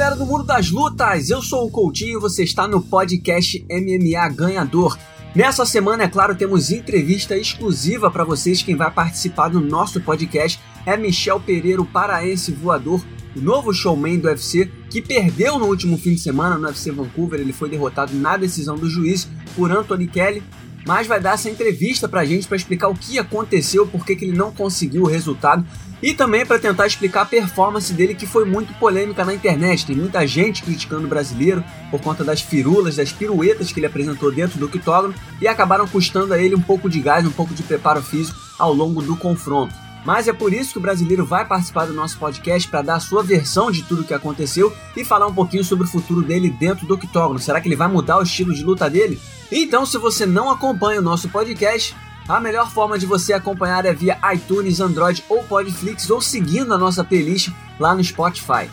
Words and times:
galera 0.00 0.16
do 0.16 0.24
mundo 0.24 0.44
das 0.44 0.70
lutas, 0.70 1.28
eu 1.28 1.42
sou 1.42 1.66
o 1.66 1.70
Coutinho 1.70 2.16
e 2.16 2.20
você 2.22 2.42
está 2.42 2.66
no 2.66 2.80
podcast 2.80 3.62
MMA 3.70 4.30
Ganhador. 4.30 4.98
Nessa 5.34 5.66
semana, 5.66 6.04
é 6.04 6.08
claro, 6.08 6.34
temos 6.34 6.70
entrevista 6.70 7.36
exclusiva 7.36 8.10
para 8.10 8.24
vocês. 8.24 8.62
Quem 8.62 8.74
vai 8.74 8.90
participar 8.90 9.48
do 9.48 9.60
nosso 9.60 10.00
podcast 10.00 10.58
é 10.86 10.96
Michel 10.96 11.38
Pereira, 11.38 11.82
o 11.82 11.84
paraense 11.84 12.50
voador, 12.50 13.04
o 13.36 13.40
novo 13.40 13.74
showman 13.74 14.18
do 14.18 14.28
UFC, 14.28 14.70
que 14.88 15.02
perdeu 15.02 15.58
no 15.58 15.66
último 15.66 15.98
fim 15.98 16.14
de 16.14 16.20
semana 16.20 16.56
no 16.56 16.68
UFC 16.68 16.90
Vancouver. 16.90 17.38
Ele 17.38 17.52
foi 17.52 17.68
derrotado 17.68 18.14
na 18.14 18.38
decisão 18.38 18.78
do 18.78 18.88
juiz 18.88 19.28
por 19.54 19.70
Anthony 19.70 20.06
Kelly, 20.06 20.42
mas 20.86 21.06
vai 21.06 21.20
dar 21.20 21.34
essa 21.34 21.50
entrevista 21.50 22.08
pra 22.08 22.24
gente 22.24 22.48
para 22.48 22.56
explicar 22.56 22.88
o 22.88 22.96
que 22.96 23.18
aconteceu, 23.18 23.86
por 23.86 24.06
que 24.06 24.12
ele 24.12 24.32
não 24.32 24.50
conseguiu 24.50 25.02
o 25.02 25.08
resultado 25.08 25.62
e 26.02 26.14
também 26.14 26.46
para 26.46 26.58
tentar 26.58 26.86
explicar 26.86 27.22
a 27.22 27.26
performance 27.26 27.92
dele 27.92 28.14
que 28.14 28.26
foi 28.26 28.44
muito 28.44 28.72
polêmica 28.74 29.24
na 29.24 29.34
internet. 29.34 29.86
Tem 29.86 29.96
muita 29.96 30.26
gente 30.26 30.62
criticando 30.62 31.04
o 31.06 31.08
brasileiro 31.08 31.62
por 31.90 32.00
conta 32.00 32.24
das 32.24 32.40
firulas, 32.40 32.96
das 32.96 33.12
piruetas 33.12 33.72
que 33.72 33.80
ele 33.80 33.86
apresentou 33.86 34.32
dentro 34.32 34.58
do 34.58 34.66
octógono 34.66 35.14
e 35.40 35.48
acabaram 35.48 35.86
custando 35.86 36.32
a 36.32 36.38
ele 36.38 36.54
um 36.54 36.62
pouco 36.62 36.88
de 36.88 37.00
gás, 37.00 37.26
um 37.26 37.30
pouco 37.30 37.54
de 37.54 37.62
preparo 37.62 38.02
físico 38.02 38.38
ao 38.58 38.72
longo 38.72 39.02
do 39.02 39.16
confronto. 39.16 39.74
Mas 40.04 40.28
é 40.28 40.32
por 40.32 40.52
isso 40.52 40.72
que 40.72 40.78
o 40.78 40.82
brasileiro 40.82 41.26
vai 41.26 41.44
participar 41.44 41.86
do 41.86 41.92
nosso 41.92 42.18
podcast 42.18 42.68
para 42.68 42.82
dar 42.82 42.94
a 42.94 43.00
sua 43.00 43.22
versão 43.22 43.70
de 43.70 43.82
tudo 43.82 44.02
o 44.02 44.04
que 44.04 44.14
aconteceu 44.14 44.74
e 44.96 45.04
falar 45.04 45.26
um 45.26 45.34
pouquinho 45.34 45.62
sobre 45.62 45.84
o 45.84 45.90
futuro 45.90 46.22
dele 46.22 46.48
dentro 46.48 46.86
do 46.86 46.94
octógono. 46.94 47.38
Será 47.38 47.60
que 47.60 47.68
ele 47.68 47.76
vai 47.76 47.88
mudar 47.88 48.18
o 48.18 48.22
estilo 48.22 48.54
de 48.54 48.62
luta 48.62 48.88
dele? 48.88 49.20
Então, 49.52 49.84
se 49.84 49.98
você 49.98 50.24
não 50.24 50.50
acompanha 50.50 51.00
o 51.00 51.02
nosso 51.02 51.28
podcast, 51.28 51.94
a 52.28 52.40
melhor 52.40 52.70
forma 52.70 52.98
de 52.98 53.06
você 53.06 53.32
acompanhar 53.32 53.84
é 53.84 53.92
via 53.92 54.18
iTunes, 54.32 54.80
Android 54.80 55.24
ou 55.28 55.42
Podflix 55.44 56.08
ou 56.10 56.20
seguindo 56.20 56.72
a 56.72 56.78
nossa 56.78 57.02
playlist 57.02 57.50
lá 57.78 57.94
no 57.94 58.04
Spotify. 58.04 58.70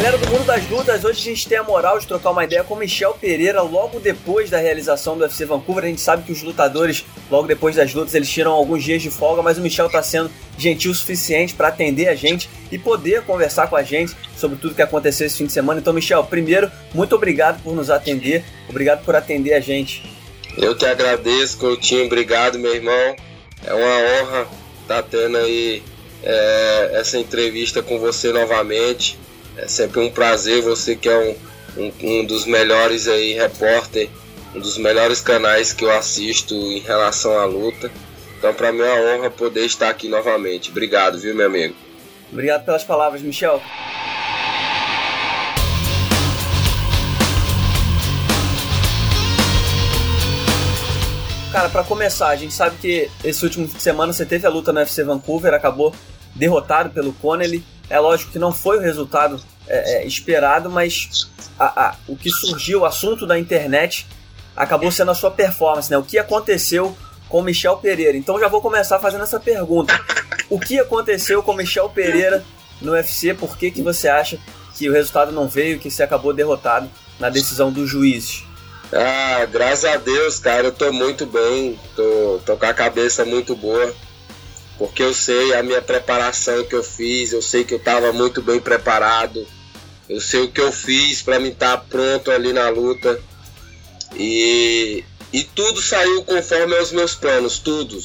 Galera 0.00 0.16
do 0.16 0.30
mundo 0.30 0.46
das 0.46 0.66
lutas, 0.66 1.04
hoje 1.04 1.20
a 1.20 1.24
gente 1.24 1.46
tem 1.46 1.58
a 1.58 1.62
moral 1.62 1.98
de 1.98 2.06
trocar 2.06 2.30
uma 2.30 2.42
ideia 2.42 2.64
com 2.64 2.74
Michel 2.74 3.12
Pereira 3.20 3.60
logo 3.60 4.00
depois 4.00 4.48
da 4.48 4.56
realização 4.56 5.14
do 5.14 5.24
UFC 5.24 5.44
Vancouver. 5.44 5.84
A 5.84 5.88
gente 5.88 6.00
sabe 6.00 6.22
que 6.22 6.32
os 6.32 6.42
lutadores, 6.42 7.04
logo 7.30 7.46
depois 7.46 7.76
das 7.76 7.92
lutas, 7.92 8.14
eles 8.14 8.30
tiram 8.30 8.50
alguns 8.52 8.82
dias 8.82 9.02
de 9.02 9.10
folga, 9.10 9.42
mas 9.42 9.58
o 9.58 9.60
Michel 9.60 9.88
está 9.88 10.02
sendo 10.02 10.30
gentil 10.56 10.90
o 10.90 10.94
suficiente 10.94 11.52
para 11.52 11.68
atender 11.68 12.08
a 12.08 12.14
gente 12.14 12.48
e 12.72 12.78
poder 12.78 13.24
conversar 13.24 13.66
com 13.66 13.76
a 13.76 13.82
gente 13.82 14.16
sobre 14.38 14.56
tudo 14.56 14.74
que 14.74 14.80
aconteceu 14.80 15.26
esse 15.26 15.36
fim 15.36 15.44
de 15.44 15.52
semana. 15.52 15.80
Então, 15.80 15.92
Michel, 15.92 16.24
primeiro, 16.24 16.72
muito 16.94 17.14
obrigado 17.14 17.62
por 17.62 17.74
nos 17.74 17.90
atender, 17.90 18.42
obrigado 18.70 19.04
por 19.04 19.14
atender 19.14 19.52
a 19.52 19.60
gente. 19.60 20.02
Eu 20.56 20.74
que 20.74 20.86
agradeço, 20.86 21.58
Coutinho, 21.58 22.06
obrigado, 22.06 22.58
meu 22.58 22.74
irmão. 22.74 23.16
É 23.66 23.74
uma 23.74 24.22
honra 24.22 24.48
estar 24.80 25.02
tá 25.02 25.08
tendo 25.10 25.36
aí 25.36 25.82
é, 26.22 26.90
essa 26.94 27.18
entrevista 27.18 27.82
com 27.82 27.98
você 27.98 28.32
novamente. 28.32 29.19
É 29.56 29.66
sempre 29.66 30.00
um 30.00 30.10
prazer, 30.10 30.62
você 30.62 30.96
que 30.96 31.08
é 31.08 31.36
um, 31.76 31.82
um, 31.82 31.92
um 32.02 32.24
dos 32.24 32.44
melhores 32.46 33.08
aí 33.08 33.34
repórter, 33.34 34.08
um 34.54 34.60
dos 34.60 34.78
melhores 34.78 35.20
canais 35.20 35.72
que 35.72 35.84
eu 35.84 35.90
assisto 35.90 36.54
em 36.54 36.78
relação 36.78 37.38
à 37.38 37.44
luta. 37.44 37.90
Então, 38.38 38.54
para 38.54 38.72
mim 38.72 38.80
é 38.80 38.92
uma 38.92 39.16
honra 39.16 39.30
poder 39.30 39.66
estar 39.66 39.90
aqui 39.90 40.08
novamente. 40.08 40.70
Obrigado, 40.70 41.18
viu, 41.18 41.34
meu 41.34 41.46
amigo? 41.46 41.74
Obrigado 42.32 42.64
pelas 42.64 42.84
palavras, 42.84 43.20
Michel. 43.20 43.60
Cara, 51.52 51.68
para 51.68 51.82
começar, 51.82 52.28
a 52.28 52.36
gente 52.36 52.54
sabe 52.54 52.76
que 52.76 53.10
esse 53.24 53.44
último 53.44 53.66
fim 53.66 53.76
de 53.76 53.82
semana 53.82 54.12
você 54.12 54.24
teve 54.24 54.46
a 54.46 54.50
luta 54.50 54.72
no 54.72 54.78
UFC 54.78 55.02
Vancouver, 55.02 55.52
acabou 55.52 55.92
derrotado 56.40 56.90
pelo 56.90 57.12
Connelly. 57.12 57.62
É 57.88 58.00
lógico 58.00 58.32
que 58.32 58.38
não 58.38 58.50
foi 58.50 58.78
o 58.78 58.80
resultado 58.80 59.40
é, 59.68 59.98
é, 59.98 60.06
esperado, 60.06 60.70
mas 60.70 61.30
a, 61.58 61.88
a, 61.88 61.94
o 62.08 62.16
que 62.16 62.30
surgiu, 62.30 62.80
o 62.80 62.84
assunto 62.86 63.26
da 63.26 63.38
internet, 63.38 64.06
acabou 64.56 64.90
sendo 64.90 65.10
a 65.10 65.14
sua 65.14 65.30
performance, 65.30 65.90
né? 65.90 65.98
O 65.98 66.02
que 66.02 66.18
aconteceu 66.18 66.96
com 67.28 67.42
Michel 67.42 67.76
Pereira? 67.76 68.16
Então 68.16 68.40
já 68.40 68.48
vou 68.48 68.62
começar 68.62 68.98
fazendo 68.98 69.22
essa 69.22 69.38
pergunta. 69.38 70.00
O 70.48 70.58
que 70.58 70.80
aconteceu 70.80 71.42
com 71.42 71.52
Michel 71.52 71.90
Pereira 71.90 72.44
no 72.80 72.92
UFC? 72.92 73.34
Por 73.34 73.56
que, 73.56 73.70
que 73.70 73.82
você 73.82 74.08
acha 74.08 74.38
que 74.76 74.88
o 74.88 74.92
resultado 74.92 75.30
não 75.30 75.46
veio, 75.46 75.78
que 75.78 75.90
você 75.90 76.02
acabou 76.02 76.32
derrotado 76.32 76.90
na 77.18 77.28
decisão 77.28 77.70
dos 77.70 77.88
juízes? 77.88 78.44
Ah, 78.92 79.44
graças 79.44 79.84
a 79.84 79.96
Deus, 79.98 80.38
cara, 80.40 80.68
eu 80.68 80.72
tô 80.72 80.92
muito 80.92 81.24
bem, 81.26 81.78
tô, 81.94 82.40
tô 82.44 82.56
com 82.56 82.66
a 82.66 82.74
cabeça 82.74 83.24
muito 83.24 83.54
boa 83.54 83.94
porque 84.80 85.02
eu 85.02 85.12
sei 85.12 85.54
a 85.54 85.62
minha 85.62 85.82
preparação 85.82 86.64
que 86.64 86.74
eu 86.74 86.82
fiz, 86.82 87.32
eu 87.32 87.42
sei 87.42 87.64
que 87.64 87.74
eu 87.74 87.78
estava 87.78 88.14
muito 88.14 88.40
bem 88.40 88.58
preparado, 88.58 89.46
eu 90.08 90.18
sei 90.22 90.40
o 90.40 90.50
que 90.50 90.58
eu 90.58 90.72
fiz 90.72 91.20
para 91.20 91.38
me 91.38 91.50
estar 91.50 91.76
tá 91.76 91.84
pronto 91.86 92.30
ali 92.30 92.50
na 92.50 92.70
luta 92.70 93.20
e, 94.16 95.04
e 95.34 95.44
tudo 95.44 95.82
saiu 95.82 96.24
conforme 96.24 96.74
os 96.78 96.92
meus 96.92 97.14
planos, 97.14 97.58
tudo. 97.58 98.02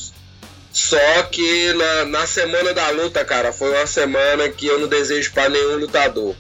Só 0.74 1.24
que 1.32 1.72
na, 1.76 2.06
na 2.08 2.28
semana 2.28 2.74
da 2.74 2.90
luta, 2.90 3.24
cara, 3.24 3.54
foi 3.54 3.72
uma 3.72 3.88
semana 3.88 4.50
que 4.50 4.68
eu 4.68 4.78
não 4.78 4.90
desejo 4.90 5.32
para 5.32 5.48
nenhum 5.48 5.78
lutador. 5.78 6.36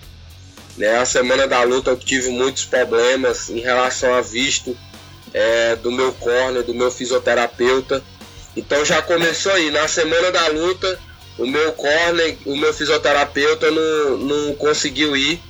Né? 0.76 0.98
A 0.98 1.06
semana 1.06 1.48
da 1.48 1.64
luta 1.64 1.92
eu 1.92 1.98
tive 1.98 2.28
muitos 2.28 2.66
problemas 2.66 3.50
em 3.50 3.62
relação 3.62 4.14
a 4.14 4.20
visto 4.20 4.78
é, 5.34 5.78
do 5.78 5.94
meu 5.94 6.12
corner, 6.12 6.62
do 6.62 6.74
meu 6.74 6.92
fisioterapeuta 6.92 8.04
então 8.56 8.86
já 8.86 9.02
começou 9.02 9.52
aí. 9.52 9.70
Na 9.72 9.88
semana 9.88 10.32
da 10.32 10.48
luta, 10.48 11.00
o 11.38 11.46
meu 11.46 11.74
corner, 11.74 12.38
o 12.46 12.56
meu 12.56 12.74
fisioterapeuta 12.74 13.70
não, 13.72 14.18
não 14.18 14.56
conseguiu 14.56 15.16
ir 15.16 15.42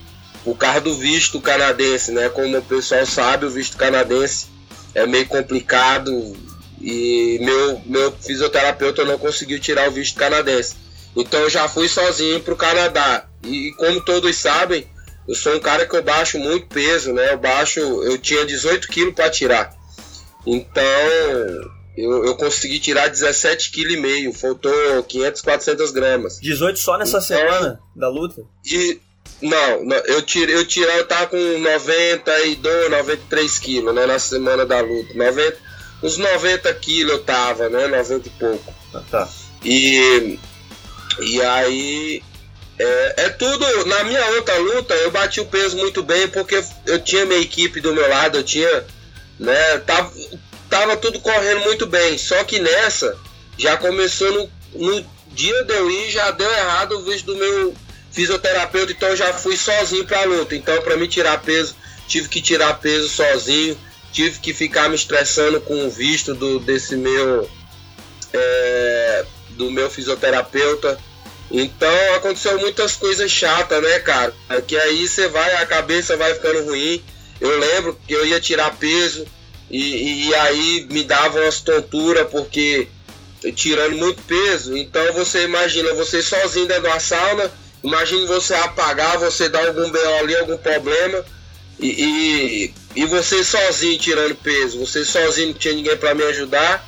por 0.44 0.58
causa 0.58 0.82
do 0.82 0.96
visto 0.96 1.42
canadense, 1.42 2.12
né? 2.12 2.30
Como 2.30 2.58
o 2.58 2.62
pessoal 2.62 3.06
sabe, 3.06 3.46
o 3.46 3.50
visto 3.50 3.78
canadense 3.78 4.48
é 4.94 5.06
meio 5.06 5.28
complicado 5.28 6.36
e 6.82 7.40
meu, 7.42 7.82
meu 7.86 8.12
fisioterapeuta 8.12 9.04
não 9.06 9.18
conseguiu 9.18 9.60
tirar 9.60 9.88
o 9.88 9.92
visto 9.92 10.18
canadense. 10.18 10.76
Então 11.16 11.40
eu 11.40 11.50
já 11.50 11.68
fui 11.68 11.88
sozinho 11.88 12.42
para 12.42 12.54
o 12.54 12.58
Canadá. 12.58 13.26
E 13.44 13.72
como 13.78 14.02
todos 14.02 14.36
sabem, 14.36 14.88
eu 15.28 15.34
sou 15.34 15.56
um 15.56 15.60
cara 15.60 15.86
que 15.86 15.96
eu 15.96 16.04
baixo 16.04 16.38
muito 16.38 16.68
peso, 16.68 17.14
né? 17.14 17.34
Eu 17.34 17.38
baixo, 17.38 17.80
eu 17.80 18.18
tinha 18.18 18.46
18 18.46 18.88
quilos 18.88 19.16
para 19.16 19.30
tirar. 19.30 19.74
Então 20.46 20.84
eu, 21.98 22.26
eu 22.26 22.36
consegui 22.36 22.80
tirar 22.80 23.10
17,5 23.10 23.72
kg, 23.72 24.34
faltou 24.34 25.04
500, 25.04 25.42
400 25.42 25.92
gramas. 25.92 26.40
18 26.40 26.80
só 26.80 26.98
nessa 26.98 27.18
então, 27.18 27.22
semana 27.22 27.80
da 27.96 28.10
luta? 28.10 28.44
E, 28.66 29.00
não, 29.42 29.86
não, 29.86 29.98
eu 29.98 30.22
tirei, 30.22 30.56
eu 30.56 30.66
tirei, 30.66 31.00
eu 31.00 31.08
tava 31.08 31.28
com 31.28 31.60
92, 31.60 32.92
93 32.92 33.60
quilos, 33.60 33.96
né, 33.96 34.06
na 34.06 34.20
semana 34.20 34.66
da 34.66 34.82
luta. 34.82 35.14
90, 35.14 35.58
uns 36.04 36.18
90 36.18 36.74
quilos 36.76 37.14
eu 37.14 37.24
tava, 37.24 37.70
né, 37.70 37.88
90 37.88 38.28
e 38.28 38.32
pouco. 38.32 38.74
Ah, 38.94 39.02
tá. 39.10 39.30
E, 39.64 40.40
e 41.22 41.42
aí, 41.42 42.24
é, 42.78 43.14
é, 43.26 43.30
tudo, 43.30 43.86
na 43.86 44.04
minha 44.04 44.26
outra 44.32 44.58
luta, 44.58 44.94
eu 44.96 45.12
bati 45.12 45.40
o 45.40 45.46
peso 45.46 45.78
muito 45.78 46.04
bem, 46.04 46.28
porque 46.28 46.62
eu 46.86 47.00
tinha 47.00 47.26
minha 47.26 47.40
equipe 47.40 47.80
do 47.80 47.94
meu 47.94 48.08
lado, 48.10 48.38
eu 48.38 48.44
tinha, 48.44 48.86
né, 49.40 49.78
tava, 49.80 50.12
tava 50.76 50.98
tudo 50.98 51.22
correndo 51.22 51.62
muito 51.62 51.88
bem. 51.88 52.18
Só 52.18 52.44
que 52.44 52.60
nessa, 52.60 53.18
já 53.58 53.78
começou 53.78 54.30
no, 54.34 54.50
no 54.74 55.06
dia 55.32 55.64
de 55.64 55.74
eu 55.74 55.90
ir, 55.90 56.12
já 56.12 56.32
deu 56.32 56.52
errado 56.52 56.98
o 56.98 57.04
visto 57.04 57.28
do 57.28 57.36
meu 57.38 57.74
fisioterapeuta, 58.12 58.92
então 58.92 59.10
eu 59.10 59.16
já 59.16 59.34
fui 59.34 59.56
sozinho 59.56 60.06
pra 60.06 60.24
luta. 60.26 60.54
Então, 60.54 60.82
para 60.82 60.98
me 60.98 61.08
tirar 61.08 61.42
peso, 61.42 61.76
tive 62.08 62.28
que 62.28 62.42
tirar 62.42 62.74
peso 62.80 63.08
sozinho, 63.08 63.78
tive 64.12 64.40
que 64.40 64.54
ficar 64.54 64.90
me 64.90 64.96
estressando 64.96 65.62
com 65.62 65.86
o 65.86 65.90
visto 65.90 66.34
do, 66.34 66.60
desse 66.60 66.98
meu. 66.98 67.50
É, 68.34 69.26
do 69.52 69.72
meu 69.72 69.90
fisioterapeuta. 69.90 71.00
Então 71.50 72.16
aconteceu 72.16 72.60
muitas 72.60 72.98
coisas 72.98 73.32
chatas, 73.32 73.82
né, 73.82 74.00
cara? 74.00 74.34
Que 74.68 74.76
aí 74.78 75.08
você 75.08 75.30
vai, 75.30 75.56
a 75.56 75.66
cabeça 75.66 76.18
vai 76.18 76.34
ficando 76.34 76.66
ruim. 76.66 77.02
Eu 77.40 77.58
lembro 77.58 77.98
que 78.06 78.14
eu 78.14 78.26
ia 78.26 78.42
tirar 78.42 78.76
peso, 78.76 79.26
e, 79.70 80.28
e 80.28 80.36
aí 80.36 80.88
me 80.92 81.04
dava 81.04 81.40
umas 81.40 81.62
tonturas 81.62 82.28
porque 82.30 82.88
tirando 83.56 83.96
muito 83.96 84.22
peso. 84.24 84.76
Então 84.78 85.14
você 85.14 85.44
imagina 85.44 85.94
você 85.94 86.22
sozinho 86.22 86.68
dentro 86.68 86.84
da 86.84 87.00
sauna, 87.00 87.52
imagine 87.84 88.26
você 88.26 88.54
apagar, 88.54 89.18
você 89.18 89.50
dar 89.50 89.68
algum 89.68 89.90
BO 89.90 90.20
ali, 90.20 90.36
algum 90.36 90.58
problema. 90.58 91.24
E, 91.80 91.88
e, 91.88 92.74
e, 92.96 93.06
você 93.06 93.44
sozinho 93.44 94.00
tirando 94.00 94.34
peso, 94.36 94.80
você 94.80 95.04
sozinho 95.04 95.50
não 95.50 95.54
tinha 95.56 95.74
ninguém 95.74 95.98
para 95.98 96.14
me 96.14 96.24
ajudar. 96.24 96.86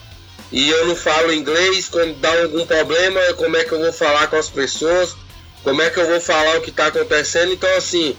E 0.50 0.69
eu 0.69 0.88
não 0.88 0.95
falo 0.95 1.33
inglês, 1.33 1.89
quando 1.89 2.18
dá 2.21 2.41
algum 2.44 2.65
problema, 2.65 3.19
como 3.33 3.57
é 3.57 3.65
que 3.65 3.73
eu 3.73 3.80
vou 3.80 3.91
falar 3.91 4.27
com 4.27 4.38
as 4.38 4.50
pessoas? 4.50 5.13
Como 5.62 5.81
é 5.81 5.89
que 5.89 6.00
eu 6.00 6.07
vou 6.07 6.21
falar 6.21 6.57
o 6.57 6.62
que 6.62 6.69
está 6.69 6.88
acontecendo? 6.88 7.51
Então 7.51 7.69
assim, 7.75 8.15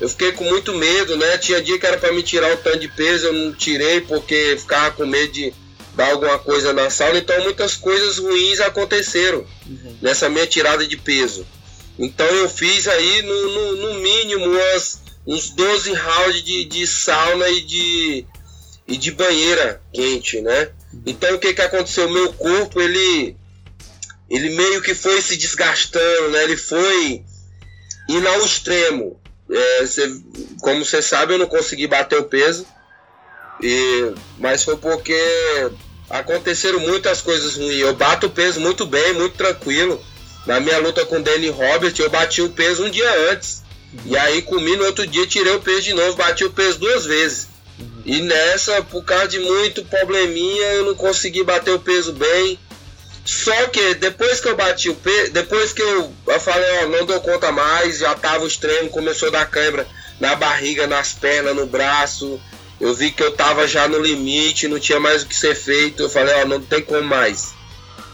eu 0.00 0.08
fiquei 0.08 0.32
com 0.32 0.44
muito 0.44 0.74
medo, 0.74 1.16
né? 1.16 1.36
Tinha 1.36 1.60
dia 1.60 1.78
que 1.78 1.86
era 1.86 1.98
para 1.98 2.12
me 2.12 2.22
tirar 2.22 2.52
o 2.54 2.56
tanto 2.56 2.78
de 2.78 2.88
peso, 2.88 3.26
eu 3.26 3.32
não 3.32 3.52
tirei 3.52 4.00
porque 4.00 4.56
ficava 4.58 4.92
com 4.92 5.04
medo 5.04 5.32
de 5.32 5.52
dar 5.94 6.12
alguma 6.12 6.38
coisa 6.38 6.72
na 6.72 6.88
sauna. 6.88 7.18
Então 7.18 7.42
muitas 7.42 7.76
coisas 7.76 8.18
ruins 8.18 8.60
aconteceram 8.60 9.44
uhum. 9.66 9.98
nessa 10.00 10.28
minha 10.28 10.46
tirada 10.46 10.86
de 10.86 10.96
peso. 10.96 11.46
Então 11.98 12.26
eu 12.26 12.48
fiz 12.48 12.88
aí 12.88 13.22
no, 13.22 13.48
no, 13.50 13.76
no 13.76 13.94
mínimo 14.00 14.46
umas, 14.46 15.02
uns 15.26 15.50
12 15.50 15.92
rounds 15.92 16.42
de, 16.42 16.64
de 16.64 16.86
sauna 16.86 17.48
e 17.50 17.60
de, 17.60 18.26
e 18.88 18.96
de 18.96 19.10
banheira 19.10 19.82
quente, 19.92 20.40
né? 20.40 20.70
Então 21.04 21.34
o 21.34 21.38
que 21.38 21.52
que 21.52 21.60
aconteceu? 21.60 22.08
O 22.08 22.12
meu 22.12 22.32
corpo, 22.32 22.80
ele 22.80 23.36
ele 24.30 24.50
meio 24.50 24.80
que 24.80 24.94
foi 24.94 25.20
se 25.20 25.36
desgastando, 25.36 26.30
né? 26.30 26.44
Ele 26.44 26.56
foi 26.56 27.22
indo 28.08 28.28
ao 28.28 28.46
extremo. 28.46 29.19
É, 29.50 29.86
cê, 29.86 30.08
como 30.60 30.84
você 30.84 31.02
sabe, 31.02 31.34
eu 31.34 31.38
não 31.38 31.46
consegui 31.46 31.86
bater 31.86 32.18
o 32.18 32.24
peso. 32.24 32.66
E, 33.62 34.12
mas 34.38 34.64
foi 34.64 34.76
porque 34.76 35.18
aconteceram 36.08 36.80
muitas 36.80 37.20
coisas 37.20 37.56
ruins. 37.56 37.80
Eu 37.80 37.94
bato 37.94 38.26
o 38.26 38.30
peso 38.30 38.60
muito 38.60 38.86
bem, 38.86 39.12
muito 39.14 39.36
tranquilo. 39.36 40.02
Na 40.46 40.58
minha 40.58 40.78
luta 40.78 41.04
com 41.04 41.16
o 41.16 41.22
Danny 41.22 41.48
Robert, 41.48 41.94
eu 41.98 42.08
bati 42.08 42.42
o 42.42 42.50
peso 42.50 42.84
um 42.84 42.90
dia 42.90 43.30
antes. 43.30 43.62
E 44.06 44.16
aí 44.16 44.42
comi 44.42 44.76
no 44.76 44.84
outro 44.84 45.06
dia, 45.06 45.26
tirei 45.26 45.54
o 45.54 45.60
peso 45.60 45.82
de 45.82 45.94
novo, 45.94 46.16
bati 46.16 46.44
o 46.44 46.50
peso 46.50 46.78
duas 46.78 47.04
vezes. 47.04 47.48
E 48.04 48.20
nessa, 48.22 48.82
por 48.82 49.04
causa 49.04 49.28
de 49.28 49.38
muito 49.38 49.84
probleminha, 49.84 50.66
eu 50.74 50.86
não 50.86 50.94
consegui 50.94 51.42
bater 51.42 51.74
o 51.74 51.78
peso 51.78 52.12
bem. 52.12 52.58
Só 53.30 53.68
que 53.68 53.94
depois 53.94 54.40
que 54.40 54.48
eu 54.48 54.56
bati 54.56 54.90
o 54.90 54.94
peso, 54.96 55.30
depois 55.30 55.72
que 55.72 55.80
eu, 55.80 56.12
eu 56.26 56.40
falei, 56.40 56.68
ó, 56.82 56.88
não 56.88 57.06
dou 57.06 57.20
conta 57.20 57.52
mais, 57.52 57.98
já 57.98 58.12
tava 58.12 58.42
o 58.42 58.48
extremo, 58.48 58.90
começou 58.90 59.28
a 59.28 59.30
dar 59.30 59.48
câimbra 59.48 59.86
na 60.18 60.34
barriga, 60.34 60.88
nas 60.88 61.12
pernas, 61.12 61.54
no 61.54 61.64
braço. 61.64 62.40
Eu 62.80 62.92
vi 62.92 63.12
que 63.12 63.22
eu 63.22 63.30
tava 63.30 63.68
já 63.68 63.86
no 63.86 64.00
limite, 64.00 64.66
não 64.66 64.80
tinha 64.80 64.98
mais 64.98 65.22
o 65.22 65.26
que 65.26 65.36
ser 65.36 65.54
feito. 65.54 66.02
Eu 66.02 66.10
falei, 66.10 66.34
ó, 66.42 66.44
não 66.44 66.60
tem 66.60 66.82
como 66.82 67.04
mais. 67.04 67.54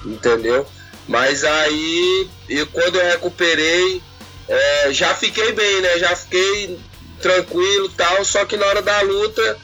Entendeu? 0.05 0.67
Mas 1.09 1.45
aí, 1.45 2.29
e 2.51 2.67
quando 2.67 2.97
eu 2.97 3.07
recuperei, 3.07 4.03
é, 4.47 4.93
já 4.93 5.15
fiquei 5.15 5.51
bem, 5.53 5.81
né? 5.81 5.99
Já 5.99 6.15
fiquei 6.15 6.79
tranquilo 7.23 7.89
tal. 7.97 8.23
Só 8.23 8.45
que 8.45 8.59
na 8.59 8.67
hora 8.67 8.83
da 8.83 9.01
luta, 9.01 9.59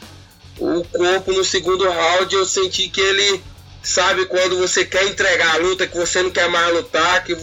o 0.58 0.82
corpo 0.84 1.30
no 1.32 1.44
segundo 1.44 1.86
round 1.86 2.34
eu 2.34 2.46
senti 2.46 2.88
que 2.88 3.02
ele, 3.02 3.44
sabe, 3.82 4.26
quando 4.26 4.58
você 4.58 4.84
quer 4.84 5.04
entregar 5.06 5.54
a 5.54 5.58
luta, 5.58 5.86
que 5.86 5.96
você 5.96 6.22
não 6.22 6.30
quer 6.30 6.48
mais 6.48 6.72
lutar, 6.72 7.24
que 7.24 7.36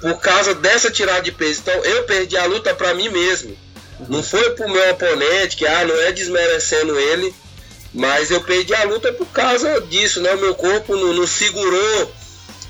por 0.00 0.20
causa 0.20 0.54
dessa 0.54 0.90
tirada 0.90 1.22
de 1.22 1.32
peso. 1.32 1.60
Então 1.60 1.84
eu 1.84 2.04
perdi 2.04 2.36
a 2.36 2.46
luta 2.46 2.74
para 2.74 2.94
mim 2.94 3.08
mesmo. 3.08 3.56
Não 4.08 4.22
foi 4.22 4.50
pro 4.50 4.68
meu 4.68 4.90
oponente, 4.90 5.56
que 5.56 5.66
ah, 5.66 5.84
não 5.84 5.98
é 6.02 6.12
desmerecendo 6.12 6.98
ele, 6.98 7.34
mas 7.94 8.30
eu 8.30 8.42
perdi 8.42 8.74
a 8.74 8.84
luta 8.84 9.12
por 9.12 9.26
causa 9.28 9.80
disso, 9.82 10.20
né? 10.20 10.34
O 10.34 10.40
meu 10.40 10.54
corpo 10.54 10.94
não, 10.94 11.14
não 11.14 11.26
segurou 11.26 12.12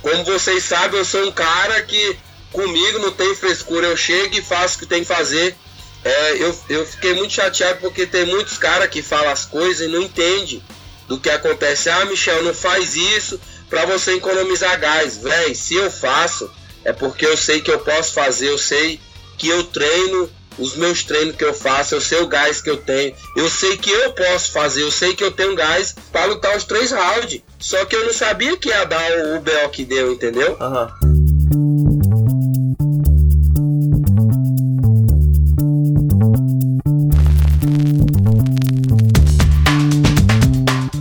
como 0.06 0.22
vocês 0.22 0.62
sabem, 0.62 1.00
eu 1.00 1.04
sou 1.04 1.26
um 1.26 1.32
cara 1.32 1.82
que 1.82 2.16
comigo 2.52 3.00
não 3.00 3.10
tem 3.10 3.34
frescura. 3.34 3.88
Eu 3.88 3.96
chego 3.96 4.36
e 4.36 4.40
faço 4.40 4.76
o 4.76 4.78
que 4.78 4.86
tem 4.86 5.00
que 5.00 5.08
fazer. 5.08 5.56
É, 6.04 6.36
eu, 6.36 6.56
eu 6.68 6.86
fiquei 6.86 7.12
muito 7.14 7.32
chateado 7.32 7.80
porque 7.80 8.06
tem 8.06 8.24
muitos 8.24 8.56
caras 8.56 8.88
que 8.88 9.02
falam 9.02 9.30
as 9.30 9.44
coisas 9.44 9.84
e 9.84 9.90
não 9.90 10.02
entendem 10.02 10.62
do 11.06 11.18
que 11.18 11.30
acontece. 11.30 11.88
Ah, 11.88 12.04
Michel, 12.04 12.42
não 12.42 12.54
faz 12.54 12.94
isso 12.94 13.40
para 13.68 13.84
você 13.84 14.14
economizar 14.14 14.78
gás. 14.78 15.18
Véi, 15.18 15.54
se 15.54 15.74
eu 15.74 15.90
faço, 15.90 16.50
é 16.84 16.92
porque 16.92 17.26
eu 17.26 17.36
sei 17.36 17.60
que 17.60 17.70
eu 17.70 17.80
posso 17.80 18.12
fazer, 18.12 18.48
eu 18.48 18.58
sei 18.58 19.00
que 19.36 19.48
eu 19.48 19.64
treino 19.64 20.30
os 20.58 20.74
meus 20.76 21.02
treinos 21.04 21.36
que 21.36 21.44
eu 21.44 21.52
faço, 21.52 21.94
eu 21.94 22.00
sei 22.00 22.20
o 22.20 22.26
gás 22.26 22.62
que 22.62 22.70
eu 22.70 22.78
tenho, 22.78 23.14
eu 23.36 23.48
sei 23.48 23.76
que 23.76 23.90
eu 23.90 24.12
posso 24.12 24.52
fazer, 24.52 24.82
eu 24.82 24.90
sei 24.90 25.14
que 25.14 25.22
eu 25.22 25.30
tenho 25.30 25.54
gás 25.54 25.94
para 26.10 26.24
lutar 26.26 26.56
os 26.56 26.64
três 26.64 26.90
rounds. 26.90 27.42
Só 27.58 27.84
que 27.84 27.96
eu 27.96 28.06
não 28.06 28.12
sabia 28.12 28.56
que 28.56 28.68
ia 28.68 28.84
dar 28.84 29.10
o, 29.34 29.40
BO 29.40 29.68
que 29.70 29.84
deu, 29.84 30.12
entendeu? 30.12 30.56
Aham. 30.60 31.05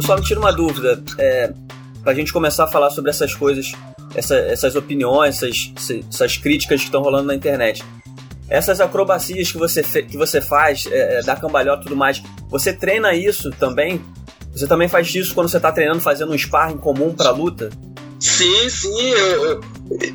Só 0.06 0.16
me 0.16 0.24
tira 0.24 0.40
uma 0.40 0.52
dúvida, 0.52 1.04
é, 1.18 1.52
pra 2.04 2.14
gente 2.14 2.32
começar 2.32 2.66
a 2.66 2.68
falar 2.68 2.90
sobre 2.92 3.10
essas 3.10 3.34
coisas, 3.34 3.72
essa, 4.14 4.36
essas 4.36 4.76
opiniões, 4.76 5.42
essas, 5.42 5.74
essas 6.10 6.38
críticas 6.38 6.82
que 6.82 6.86
estão 6.86 7.02
rolando 7.02 7.28
na 7.28 7.36
internet 7.36 7.84
essas 8.48 8.80
acrobacias 8.80 9.52
que 9.52 9.58
você, 9.58 9.82
que 10.04 10.18
você 10.18 10.40
faz, 10.40 10.86
é, 10.88 11.20
é, 11.20 11.24
da 11.24 11.36
cambalhota 11.36 11.82
e 11.82 11.84
tudo 11.86 11.96
mais, 11.96 12.22
você 12.50 12.72
treina 12.72 13.14
isso 13.14 13.50
também? 13.52 14.04
Você 14.52 14.68
também 14.68 14.88
faz 14.88 15.14
isso 15.14 15.34
quando 15.34 15.50
você 15.50 15.58
está 15.58 15.72
treinando, 15.72 16.00
fazendo 16.00 16.32
um 16.32 16.38
sparring 16.38 16.78
comum 16.78 17.14
para 17.14 17.32
luta? 17.32 17.70
Sim, 18.20 18.70
sim, 18.70 19.10
eu, 19.10 19.62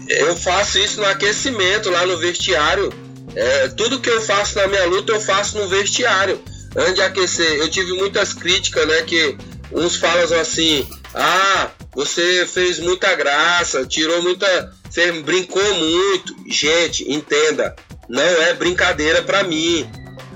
eu 0.08 0.36
faço 0.36 0.78
isso 0.78 1.00
no 1.00 1.06
aquecimento, 1.06 1.90
lá 1.90 2.06
no 2.06 2.16
vestiário. 2.18 2.92
É, 3.34 3.68
tudo 3.68 4.00
que 4.00 4.08
eu 4.08 4.20
faço 4.20 4.58
na 4.58 4.66
minha 4.66 4.86
luta, 4.86 5.12
eu 5.12 5.20
faço 5.20 5.58
no 5.58 5.68
vestiário. 5.68 6.40
Antes 6.76 6.94
de 6.94 7.02
aquecer, 7.02 7.58
eu 7.58 7.68
tive 7.68 7.92
muitas 7.94 8.32
críticas, 8.32 8.86
né? 8.86 9.02
Que 9.02 9.36
uns 9.72 9.96
falam 9.96 10.40
assim: 10.40 10.86
ah, 11.14 11.70
você 11.94 12.46
fez 12.46 12.78
muita 12.78 13.14
graça, 13.14 13.86
tirou 13.86 14.22
muita. 14.22 14.72
Você 14.88 15.12
brincou 15.22 15.74
muito. 15.74 16.34
Gente, 16.48 17.10
entenda, 17.10 17.74
não 18.08 18.22
é 18.22 18.54
brincadeira 18.54 19.22
para 19.22 19.42
mim. 19.42 19.88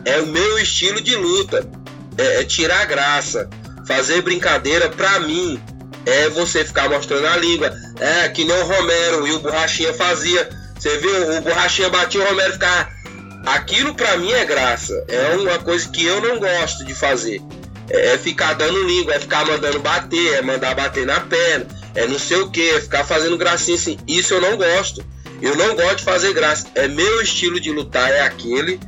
É 0.04 0.20
o 0.20 0.26
meu 0.26 0.58
estilo 0.58 1.00
de 1.00 1.16
luta. 1.16 1.68
É, 2.18 2.40
é 2.40 2.44
tirar 2.44 2.84
graça. 2.86 3.48
Fazer 3.86 4.22
brincadeira 4.22 4.88
para 4.88 5.20
mim 5.20 5.60
é 6.06 6.28
você 6.30 6.64
ficar 6.64 6.88
mostrando 6.88 7.26
a 7.26 7.36
língua. 7.36 7.72
É 8.00 8.28
que 8.28 8.44
nem 8.44 8.56
o 8.56 8.66
Romero 8.66 9.26
e 9.26 9.32
o 9.32 9.40
Borrachinha 9.40 9.92
fazia. 9.94 10.48
Você 10.78 10.98
viu? 10.98 11.38
O 11.38 11.40
Borrachinha 11.40 11.88
batia 11.88 12.20
o 12.20 12.24
Romero 12.24 12.52
ficar. 12.52 12.92
Aquilo 13.46 13.94
para 13.94 14.16
mim 14.16 14.32
é 14.32 14.44
graça. 14.44 15.04
É 15.08 15.36
uma 15.36 15.58
coisa 15.58 15.88
que 15.88 16.04
eu 16.04 16.20
não 16.20 16.38
gosto 16.38 16.84
de 16.84 16.94
fazer. 16.94 17.40
É, 17.88 18.14
é 18.14 18.18
ficar 18.18 18.54
dando 18.54 18.82
língua, 18.84 19.14
é 19.14 19.20
ficar 19.20 19.46
mandando 19.46 19.78
bater, 19.80 20.34
é 20.34 20.42
mandar 20.42 20.74
bater 20.74 21.06
na 21.06 21.20
perna, 21.20 21.66
é 21.94 22.06
não 22.06 22.18
sei 22.18 22.38
o 22.38 22.50
que, 22.50 22.70
é 22.70 22.80
ficar 22.80 23.04
fazendo 23.04 23.36
gracinha 23.36 23.76
assim. 23.76 23.98
Isso 24.06 24.34
eu 24.34 24.40
não 24.40 24.56
gosto. 24.56 25.04
Eu 25.42 25.56
não 25.56 25.74
gosto 25.74 25.96
de 25.96 26.04
fazer 26.04 26.32
graça. 26.32 26.66
É 26.74 26.88
meu 26.88 27.20
estilo 27.20 27.60
de 27.60 27.70
lutar, 27.70 28.10
é 28.10 28.22
aquele. 28.22 28.80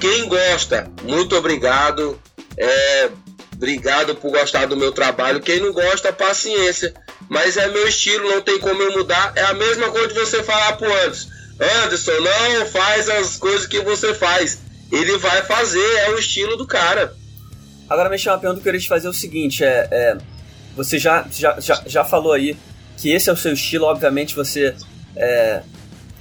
Quem 0.00 0.28
gosta, 0.28 0.90
muito 1.02 1.36
obrigado. 1.36 2.18
É, 2.56 3.10
obrigado 3.54 4.14
por 4.14 4.30
gostar 4.30 4.66
do 4.66 4.76
meu 4.76 4.92
trabalho. 4.92 5.40
Quem 5.40 5.60
não 5.60 5.72
gosta, 5.72 6.12
paciência. 6.12 6.94
Mas 7.28 7.56
é 7.56 7.68
meu 7.68 7.86
estilo, 7.86 8.30
não 8.30 8.40
tem 8.40 8.58
como 8.58 8.82
eu 8.82 8.92
mudar. 8.92 9.32
É 9.36 9.42
a 9.42 9.54
mesma 9.54 9.90
coisa 9.90 10.08
de 10.08 10.14
você 10.14 10.42
falar 10.42 10.76
pro 10.76 10.90
Anderson. 10.90 11.28
Anderson, 11.84 12.12
não 12.12 12.66
faz 12.66 13.08
as 13.08 13.36
coisas 13.36 13.66
que 13.66 13.80
você 13.80 14.14
faz. 14.14 14.58
Ele 14.90 15.18
vai 15.18 15.42
fazer, 15.42 15.92
é 16.06 16.10
o 16.10 16.18
estilo 16.18 16.56
do 16.56 16.66
cara. 16.66 17.14
Agora, 17.88 18.08
me 18.08 18.18
chama 18.18 18.36
uma 18.36 18.40
pergunta 18.40 18.60
que 18.60 18.68
eu 18.68 18.72
queria 18.72 18.80
te 18.80 18.88
fazer 18.88 19.06
é 19.06 19.10
o 19.10 19.14
seguinte: 19.14 19.64
é, 19.64 19.88
é, 19.90 20.18
você 20.76 20.98
já, 20.98 21.26
já, 21.30 21.58
já, 21.60 21.82
já 21.86 22.04
falou 22.04 22.32
aí 22.32 22.56
que 22.96 23.10
esse 23.10 23.30
é 23.30 23.32
o 23.32 23.36
seu 23.36 23.52
estilo, 23.52 23.86
obviamente 23.86 24.34
você 24.34 24.74
é, 25.16 25.62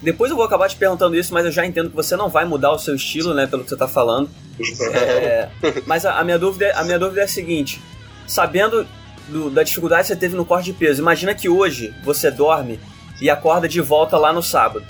depois 0.02 0.30
eu 0.30 0.38
vou 0.38 0.46
acabar 0.46 0.70
te 0.70 0.76
perguntando 0.76 1.16
isso, 1.16 1.34
mas 1.34 1.46
eu 1.46 1.52
já 1.52 1.66
entendo 1.66 1.90
que 1.90 1.96
você 1.96 2.16
não 2.16 2.30
vai 2.30 2.46
mudar 2.46 2.72
o 2.72 2.80
seu 2.80 2.96
estilo, 2.96 3.34
né, 3.34 3.48
pelo 3.48 3.64
que 3.64 3.70
você 3.70 3.76
está 3.76 3.88
falando. 3.88 4.30
É, 4.92 5.50
mas 5.86 6.06
a, 6.06 6.20
a, 6.20 6.24
minha 6.24 6.38
dúvida, 6.38 6.72
a 6.76 6.84
minha 6.84 7.00
dúvida 7.00 7.22
é 7.22 7.24
a 7.24 7.28
seguinte: 7.28 7.82
sabendo 8.28 8.88
do, 9.28 9.50
da 9.50 9.64
dificuldade 9.64 10.04
que 10.04 10.08
você 10.08 10.16
teve 10.16 10.36
no 10.36 10.46
corte 10.46 10.72
de 10.72 10.74
peso, 10.74 11.02
imagina 11.02 11.34
que 11.34 11.50
hoje 11.50 11.94
você 12.04 12.30
dorme 12.32 12.80
e 13.22 13.30
acorda 13.30 13.68
de 13.68 13.82
volta 13.82 14.18
lá 14.18 14.32
no 14.32 14.42
sábado, 14.42 14.86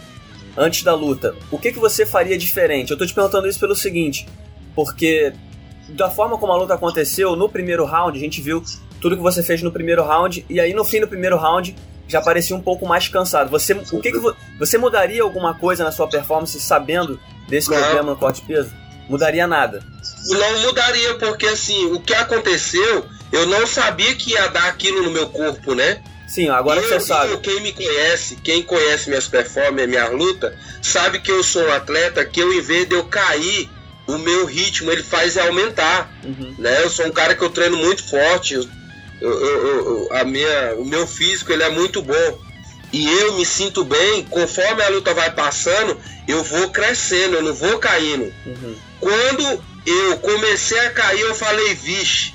antes 0.55 0.83
da 0.83 0.93
luta. 0.93 1.35
O 1.51 1.57
que, 1.57 1.71
que 1.71 1.79
você 1.79 2.05
faria 2.05 2.37
diferente? 2.37 2.91
Eu 2.91 2.95
estou 2.95 3.07
te 3.07 3.13
perguntando 3.13 3.47
isso 3.47 3.59
pelo 3.59 3.75
seguinte, 3.75 4.27
porque 4.75 5.33
da 5.89 6.09
forma 6.09 6.37
como 6.37 6.51
a 6.51 6.57
luta 6.57 6.73
aconteceu, 6.73 7.35
no 7.35 7.49
primeiro 7.49 7.85
round, 7.85 8.17
a 8.17 8.21
gente 8.21 8.41
viu 8.41 8.63
tudo 9.01 9.15
que 9.15 9.23
você 9.23 9.43
fez 9.43 9.61
no 9.61 9.71
primeiro 9.71 10.03
round, 10.03 10.45
e 10.49 10.59
aí 10.59 10.73
no 10.73 10.83
fim 10.83 10.99
do 10.99 11.07
primeiro 11.07 11.37
round 11.37 11.75
já 12.07 12.21
parecia 12.21 12.55
um 12.55 12.61
pouco 12.61 12.87
mais 12.87 13.07
cansado. 13.07 13.49
Você, 13.49 13.73
o 13.73 13.99
que, 13.99 14.11
que 14.11 14.19
você 14.57 14.77
mudaria 14.77 15.21
alguma 15.21 15.53
coisa 15.53 15.83
na 15.83 15.91
sua 15.91 16.07
performance 16.07 16.59
sabendo 16.59 17.19
desse 17.47 17.69
não. 17.69 17.77
problema 17.77 18.11
no 18.11 18.17
corte 18.17 18.41
de 18.41 18.47
peso? 18.47 18.73
Mudaria 19.09 19.45
nada? 19.47 19.83
Não 20.27 20.61
mudaria, 20.61 21.15
porque 21.15 21.45
assim, 21.47 21.91
o 21.93 21.99
que 21.99 22.13
aconteceu, 22.13 23.05
eu 23.31 23.45
não 23.45 23.65
sabia 23.65 24.15
que 24.15 24.31
ia 24.31 24.47
dar 24.47 24.67
aquilo 24.67 25.03
no 25.03 25.11
meu 25.11 25.29
corpo, 25.29 25.73
né? 25.73 26.01
Sim, 26.27 26.49
agora 26.49 26.81
eu, 26.81 26.87
você 26.87 26.99
sabe. 26.99 27.31
Eu, 27.31 27.39
quem 27.39 27.61
me 27.61 27.71
conhece, 27.71 28.35
quem 28.37 28.61
conhece 28.61 29.09
minhas 29.09 29.27
performances, 29.27 29.87
minha 29.87 30.09
luta, 30.09 30.57
sabe 30.81 31.19
que 31.19 31.31
eu 31.31 31.41
sou 31.43 31.63
um 31.63 31.71
atleta 31.71 32.25
que 32.25 32.41
eu, 32.41 32.51
em 32.51 32.61
vez 32.61 32.87
de 32.87 32.95
eu 32.95 33.05
cair, 33.05 33.69
o 34.07 34.17
meu 34.17 34.45
ritmo 34.45 34.91
ele 34.91 35.03
faz 35.03 35.37
aumentar. 35.37 36.11
Uhum. 36.23 36.55
Né? 36.57 36.83
Eu 36.83 36.89
sou 36.89 37.05
um 37.05 37.11
cara 37.11 37.35
que 37.35 37.43
eu 37.43 37.49
treino 37.49 37.77
muito 37.77 38.03
forte, 38.03 38.53
eu, 38.53 38.67
eu, 39.21 39.41
eu, 39.41 40.07
a 40.11 40.23
minha, 40.23 40.75
o 40.77 40.85
meu 40.85 41.05
físico 41.05 41.51
ele 41.51 41.63
é 41.63 41.69
muito 41.69 42.01
bom. 42.01 42.39
e 42.93 43.05
eu 43.19 43.33
me 43.33 43.45
sinto 43.45 43.83
bem, 43.83 44.23
conforme 44.23 44.81
a 44.81 44.89
luta 44.89 45.13
vai 45.13 45.29
passando, 45.31 45.99
eu 46.27 46.41
vou 46.43 46.69
crescendo, 46.69 47.35
eu 47.35 47.43
não 47.43 47.53
vou 47.53 47.77
caindo. 47.79 48.33
Uhum. 48.45 48.75
Quando 48.99 49.63
eu 49.85 50.17
comecei 50.19 50.79
a 50.79 50.91
cair, 50.91 51.21
eu 51.21 51.35
falei, 51.35 51.73
vixe, 51.75 52.33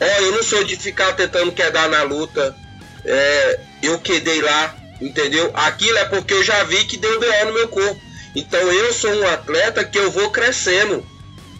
ó, 0.00 0.04
eu 0.22 0.32
não 0.32 0.42
sou 0.42 0.62
de 0.64 0.76
ficar 0.76 1.12
tentando 1.14 1.52
quedar 1.52 1.88
na 1.88 2.02
luta. 2.02 2.54
É, 3.04 3.60
eu 3.82 3.98
quedei 3.98 4.40
lá, 4.42 4.76
entendeu? 5.00 5.50
Aquilo 5.54 5.98
é 5.98 6.04
porque 6.04 6.34
eu 6.34 6.44
já 6.44 6.62
vi 6.64 6.84
que 6.84 6.96
deu 6.96 7.18
B.O. 7.18 7.46
no 7.46 7.54
meu 7.54 7.68
corpo. 7.68 8.07
Então 8.34 8.60
eu 8.60 8.92
sou 8.92 9.12
um 9.12 9.26
atleta 9.28 9.84
que 9.84 9.98
eu 9.98 10.10
vou 10.10 10.30
crescendo, 10.30 11.04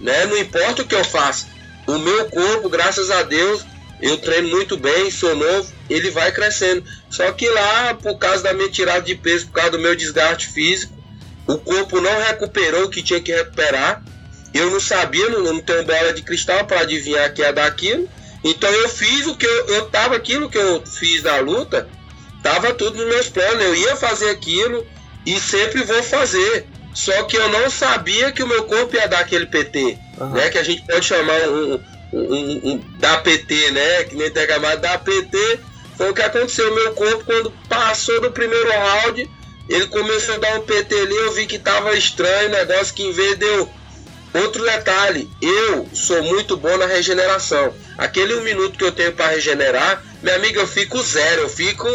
né? 0.01 0.27
Não 0.27 0.37
importa 0.39 0.83
o 0.83 0.87
que 0.87 0.95
eu 0.95 1.05
faço. 1.05 1.47
O 1.87 1.99
meu 1.99 2.27
corpo, 2.27 2.69
graças 2.69 3.11
a 3.11 3.23
Deus, 3.23 3.65
eu 4.01 4.19
treino 4.19 4.49
muito 4.49 4.77
bem, 4.77 5.11
sou 5.11 5.35
novo, 5.35 5.73
ele 5.89 6.11
vai 6.11 6.31
crescendo. 6.31 6.85
Só 7.11 7.33
que 7.33 7.49
lá, 7.49 7.95
por 7.95 8.17
causa 8.19 8.43
da 8.43 8.55
minha 8.55 8.69
tirada 8.69 9.03
de 9.03 9.15
peso, 9.15 9.47
por 9.47 9.55
causa 9.55 9.73
do 9.73 9.79
meu 9.79 9.97
desgaste 9.97 10.49
físico, 10.49 10.93
o 11.47 11.57
corpo 11.59 12.01
não 12.01 12.21
recuperou 12.21 12.85
o 12.85 12.91
que 12.91 13.03
tinha 13.03 13.21
que 13.21 13.33
recuperar. 13.33 14.05
Eu 14.53 14.71
não 14.71 14.81
sabia, 14.81 15.29
não, 15.31 15.43
não 15.43 15.61
tenho 15.61 15.85
bola 15.85 16.13
de 16.13 16.23
cristal 16.23 16.65
para 16.67 16.81
adivinhar 16.81 17.33
que 17.33 17.41
ia 17.41 17.53
dar 17.53 17.67
aquilo. 17.67 18.09
Então 18.45 18.71
eu 18.71 18.89
fiz 18.89 19.27
o 19.27 19.37
que 19.37 19.47
eu, 19.47 19.67
eu 19.69 19.87
tava, 19.87 20.15
aquilo 20.15 20.49
que 20.49 20.59
eu 20.59 20.85
fiz 20.87 21.23
na 21.23 21.39
luta, 21.39 21.89
tava 22.43 22.73
tudo 22.75 22.99
nos 22.99 23.07
meus 23.07 23.29
planos. 23.29 23.65
Eu 23.65 23.75
ia 23.75 23.97
fazer 23.97 24.31
aquilo 24.31 24.87
e 25.29 25.39
sempre 25.39 25.83
vou 25.83 26.03
fazer. 26.03 26.67
Só 26.95 27.23
que 27.25 27.37
eu 27.37 27.49
não 27.51 27.69
sabia 27.71 28.33
que 28.33 28.43
o 28.43 28.47
meu 28.47 28.65
corpo 28.65 28.97
ia 28.97 29.07
dar 29.07 29.21
aquele 29.21 29.45
PT, 29.45 29.99
uhum. 30.19 30.31
né? 30.31 30.49
Que 30.49 30.59
a 30.59 30.63
gente 30.63 30.83
pode 30.83 31.05
chamar 31.05 31.39
um, 31.49 31.81
um, 32.13 32.71
um, 32.71 32.85
da 32.99 33.19
PT, 33.19 33.71
né? 33.73 34.05
Que 34.05 34.17
nem 34.17 34.31
tem 34.31 34.59
mais 34.59 34.81
da 34.81 34.97
PT. 34.97 35.61
Foi 35.99 36.11
o 36.11 36.15
que 36.15 36.23
aconteceu. 36.23 36.75
Meu 36.75 36.95
corpo, 36.95 37.25
quando 37.25 37.53
passou 37.69 38.21
do 38.23 38.33
primeiro 38.33 38.71
round, 38.71 39.31
ele 39.69 39.87
começou 39.89 40.37
a 40.37 40.39
dar 40.39 40.59
um 40.59 40.63
PT 40.63 40.95
ali. 40.95 41.15
Eu 41.15 41.33
vi 41.33 41.47
que 41.47 41.59
tava 41.59 41.95
estranho, 41.95 42.49
negócio 42.49 42.95
que 42.95 43.03
em 43.03 43.13
vez 43.13 43.39
de 43.39 43.45
eu. 43.45 43.71
Outro 44.35 44.63
detalhe, 44.63 45.29
eu 45.41 45.89
sou 45.93 46.23
muito 46.23 46.57
bom 46.57 46.77
na 46.77 46.87
regeneração. 46.87 47.75
Aquele 47.97 48.35
um 48.35 48.43
minuto 48.43 48.77
que 48.77 48.85
eu 48.85 48.93
tenho 48.93 49.13
para 49.13 49.29
regenerar, 49.29 50.03
minha 50.23 50.37
amiga, 50.37 50.61
eu 50.61 50.67
fico 50.67 51.03
zero, 51.03 51.43
eu 51.43 51.49
fico 51.49 51.87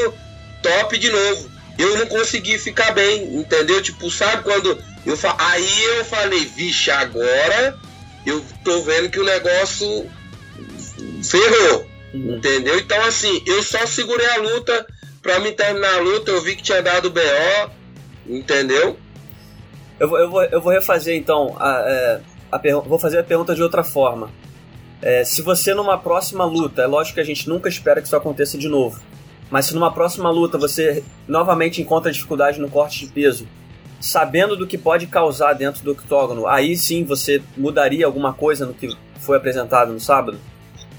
top 0.63 0.98
de 0.98 1.12
novo. 1.12 1.52
Eu 1.77 1.98
não 1.98 2.06
consegui 2.08 2.58
ficar 2.58 2.92
bem, 2.92 3.36
entendeu? 3.36 3.82
Tipo, 3.82 4.10
sabe 4.10 4.44
quando 4.44 4.77
eu 5.06 5.18
fa... 5.18 5.36
aí 5.39 5.84
eu 5.98 6.06
falei, 6.06 6.46
vixe, 6.46 6.92
agora 6.92 7.77
eu 8.25 8.44
tô 8.63 8.82
vendo 8.82 9.10
que 9.10 9.20
o 9.20 9.25
negócio 9.25 10.10
ferrou. 11.24 11.86
Uhum. 12.13 12.36
Entendeu? 12.36 12.77
Então, 12.80 13.01
assim, 13.03 13.42
eu 13.46 13.62
só 13.63 13.86
segurei 13.86 14.27
a 14.27 14.38
luta 14.38 14.86
pra 15.22 15.39
me 15.39 15.51
terminar 15.51 15.96
a 15.96 16.00
luta. 16.00 16.32
Eu 16.32 16.42
vi 16.42 16.56
que 16.56 16.63
tinha 16.63 16.82
dado 16.82 17.10
BO. 17.10 17.72
Entendeu? 18.27 18.98
Eu 20.00 20.08
vou, 20.08 20.20
eu 20.20 20.30
vou, 20.30 20.44
eu 20.44 20.62
vou 20.62 20.72
refazer 20.72 21.15
então. 21.15 21.56
A, 21.60 21.84
é, 21.86 22.22
a, 22.51 22.58
a 22.58 22.80
vou 22.82 23.00
fazer 23.00 23.20
a 23.20 23.24
pergunta 23.24 23.56
de 23.56 23.63
outra 23.63 23.84
forma. 23.84 24.30
É, 25.01 25.25
se 25.25 25.42
você 25.42 25.74
numa 25.74 25.98
próxima 25.98 26.46
luta, 26.46 26.84
é 26.84 26.88
lógico 26.88 27.15
que 27.15 27.22
a 27.22 27.25
gente 27.25 27.50
nunca 27.50 27.68
espera 27.68 28.00
que 28.00 28.08
isso 28.08 28.15
aconteça 28.15 28.58
de 28.58 28.70
novo. 28.70 29.01
Mas 29.50 29.65
se 29.65 29.73
numa 29.73 29.93
próxima 29.93 30.29
luta 30.29 30.57
você 30.57 31.03
novamente 31.27 31.81
encontra 31.81 32.12
dificuldade 32.12 32.59
no 32.59 32.69
corte 32.69 33.05
de 33.05 33.12
peso, 33.12 33.47
sabendo 34.00 34.57
do 34.57 34.67
que 34.67 34.77
pode 34.77 35.07
causar 35.07 35.53
dentro 35.53 35.83
do 35.83 35.91
octógono, 35.91 36.45
aí 36.47 36.75
sim 36.75 37.03
você 37.03 37.41
mudaria 37.55 38.05
alguma 38.05 38.33
coisa 38.33 38.65
no 38.65 38.73
que 38.73 38.95
foi 39.19 39.38
apresentado 39.38 39.93
no 39.93 40.00
sábado? 40.00 40.39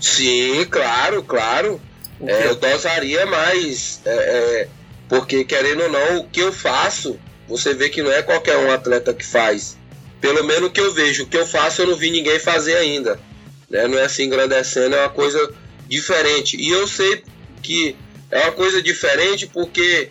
Sim, 0.00 0.64
claro, 0.70 1.22
claro. 1.22 1.80
É, 2.26 2.46
eu 2.46 2.54
dosaria 2.54 3.26
mais, 3.26 4.00
é, 4.04 4.10
é, 4.12 4.68
porque 5.08 5.44
querendo 5.44 5.82
ou 5.82 5.90
não, 5.90 6.18
o 6.20 6.28
que 6.28 6.40
eu 6.40 6.52
faço, 6.52 7.18
você 7.48 7.74
vê 7.74 7.88
que 7.88 8.02
não 8.02 8.10
é 8.10 8.22
qualquer 8.22 8.56
um 8.56 8.72
atleta 8.72 9.12
que 9.12 9.24
faz. 9.24 9.76
Pelo 10.20 10.42
menos 10.44 10.68
o 10.68 10.70
que 10.70 10.80
eu 10.80 10.92
vejo, 10.94 11.24
o 11.24 11.26
que 11.26 11.36
eu 11.36 11.46
faço 11.46 11.82
eu 11.82 11.88
não 11.88 11.96
vi 11.96 12.10
ninguém 12.10 12.38
fazer 12.38 12.76
ainda. 12.76 13.20
Né? 13.68 13.86
Não 13.86 13.98
é 13.98 14.04
assim 14.04 14.24
engrandecendo, 14.24 14.94
é 14.94 15.00
uma 15.00 15.10
coisa 15.10 15.52
diferente. 15.86 16.56
E 16.56 16.70
eu 16.70 16.86
sei 16.86 17.22
que 17.62 17.96
é 18.34 18.40
uma 18.40 18.52
coisa 18.52 18.82
diferente 18.82 19.46
porque 19.46 20.10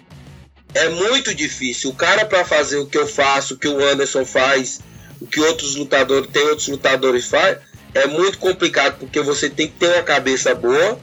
é 0.74 0.88
muito 0.88 1.36
difícil. 1.36 1.90
O 1.90 1.94
cara 1.94 2.26
para 2.26 2.46
fazer 2.46 2.78
o 2.78 2.88
que 2.88 2.98
eu 2.98 3.06
faço, 3.06 3.54
o 3.54 3.58
que 3.58 3.68
o 3.68 3.84
Anderson 3.86 4.26
faz, 4.26 4.80
o 5.20 5.28
que 5.28 5.42
outros 5.42 5.76
lutadores, 5.76 6.30
tem 6.32 6.42
outros 6.44 6.70
lutadores 6.70 7.28
faz, 7.28 7.58
é 7.94 8.08
muito 8.08 8.38
complicado 8.38 8.98
porque 8.98 9.20
você 9.20 9.50
tem 9.50 9.68
que 9.68 9.74
ter 9.74 9.88
uma 9.88 10.04
cabeça 10.04 10.56
boa, 10.56 10.98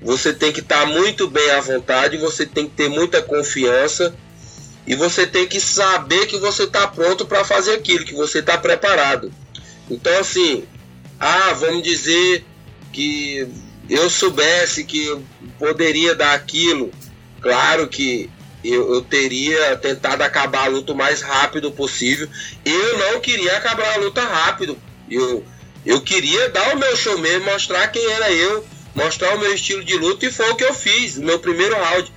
você 0.00 0.32
tem 0.32 0.52
que 0.52 0.60
estar 0.60 0.82
tá 0.82 0.86
muito 0.86 1.28
bem 1.28 1.50
à 1.50 1.60
vontade, 1.60 2.16
você 2.18 2.46
tem 2.46 2.68
que 2.68 2.76
ter 2.76 2.88
muita 2.88 3.20
confiança 3.20 4.14
e 4.86 4.94
você 4.94 5.26
tem 5.26 5.48
que 5.48 5.60
saber 5.60 6.26
que 6.26 6.38
você 6.38 6.62
está 6.62 6.86
pronto 6.86 7.26
para 7.26 7.44
fazer 7.44 7.74
aquilo, 7.74 8.04
que 8.04 8.14
você 8.14 8.38
está 8.38 8.56
preparado. 8.56 9.32
Então 9.90 10.16
assim, 10.20 10.64
ah, 11.18 11.52
vamos 11.54 11.82
dizer 11.82 12.44
que 12.92 13.48
eu 13.88 14.08
soubesse 14.08 14.84
que 14.84 15.16
poderia 15.58 16.14
dar 16.14 16.32
aquilo, 16.34 16.90
claro 17.40 17.86
que 17.88 18.30
eu, 18.64 18.94
eu, 18.94 19.02
teria 19.02 19.76
tentado 19.76 20.22
acabar 20.22 20.64
a 20.64 20.68
luta 20.68 20.92
o 20.92 20.96
mais 20.96 21.20
rápido 21.20 21.70
possível. 21.70 22.26
Eu 22.64 22.98
não 22.98 23.20
queria 23.20 23.56
acabar 23.58 23.92
a 23.92 23.98
luta 23.98 24.22
rápido. 24.22 24.78
Eu, 25.10 25.44
eu 25.84 26.00
queria 26.00 26.48
dar 26.48 26.74
o 26.74 26.78
meu 26.78 26.96
show 26.96 27.18
mesmo, 27.18 27.44
mostrar 27.44 27.88
quem 27.88 28.04
era 28.12 28.32
eu, 28.32 28.64
mostrar 28.94 29.34
o 29.34 29.38
meu 29.38 29.54
estilo 29.54 29.84
de 29.84 29.94
luta 29.96 30.24
e 30.24 30.32
foi 30.32 30.50
o 30.50 30.56
que 30.56 30.64
eu 30.64 30.72
fiz 30.72 31.18
meu 31.18 31.38
primeiro 31.38 31.76
round. 31.76 32.10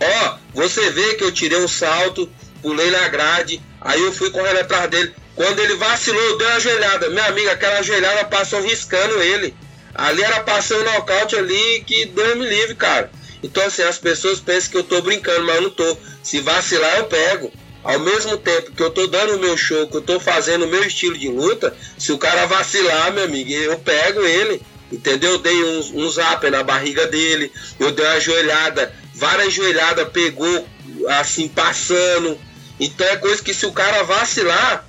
Ó, 0.00 0.38
você 0.52 0.90
vê 0.90 1.14
que 1.14 1.22
eu 1.22 1.30
tirei 1.30 1.58
um 1.58 1.68
salto, 1.68 2.28
pulei 2.60 2.90
na 2.90 3.06
grade, 3.06 3.62
aí 3.80 4.02
eu 4.02 4.12
fui 4.12 4.30
correndo 4.30 4.58
atrás 4.58 4.90
dele. 4.90 5.14
Quando 5.36 5.60
ele 5.60 5.76
vacilou, 5.76 6.20
eu 6.20 6.38
dei 6.38 6.46
uma 6.48 6.56
ajoelhada. 6.56 7.08
Minha 7.10 7.26
amiga, 7.26 7.52
aquela 7.52 7.78
ajoelhada 7.78 8.24
passou 8.24 8.60
riscando 8.60 9.22
ele. 9.22 9.54
Ali 9.94 10.22
era 10.22 10.40
passando 10.40 10.88
um 10.88 10.94
nocaute 10.94 11.36
ali 11.36 11.84
que 11.86 12.06
Deus 12.06 12.36
me 12.36 12.46
livre, 12.46 12.74
cara. 12.74 13.10
Então, 13.42 13.64
assim, 13.64 13.82
as 13.82 13.98
pessoas 13.98 14.40
pensam 14.40 14.70
que 14.70 14.76
eu 14.78 14.84
tô 14.84 15.02
brincando, 15.02 15.44
mas 15.44 15.56
eu 15.56 15.62
não 15.62 15.70
tô. 15.70 15.96
Se 16.22 16.40
vacilar, 16.40 16.98
eu 16.98 17.04
pego. 17.04 17.52
Ao 17.82 17.98
mesmo 17.98 18.36
tempo 18.38 18.70
que 18.70 18.82
eu 18.82 18.90
tô 18.90 19.08
dando 19.08 19.34
o 19.36 19.40
meu 19.40 19.56
show, 19.56 19.88
que 19.88 19.96
eu 19.96 20.02
tô 20.02 20.20
fazendo 20.20 20.64
o 20.64 20.68
meu 20.68 20.84
estilo 20.84 21.18
de 21.18 21.28
luta, 21.28 21.76
se 21.98 22.12
o 22.12 22.18
cara 22.18 22.46
vacilar, 22.46 23.12
meu 23.12 23.24
amigo, 23.24 23.50
eu 23.50 23.76
pego 23.78 24.20
ele. 24.20 24.62
Entendeu? 24.92 25.32
Eu 25.32 25.38
dei 25.38 25.64
um, 25.64 26.04
um 26.04 26.10
zap 26.10 26.48
na 26.50 26.62
barriga 26.62 27.06
dele, 27.06 27.50
eu 27.80 27.90
dei 27.92 28.04
uma 28.04 28.20
joelhada, 28.20 28.94
várias 29.14 29.52
joelhadas, 29.52 30.08
pegou 30.10 30.68
assim, 31.08 31.48
passando. 31.48 32.38
Então 32.78 33.06
é 33.06 33.16
coisa 33.16 33.42
que 33.42 33.54
se 33.54 33.64
o 33.64 33.72
cara 33.72 34.02
vacilar, 34.04 34.86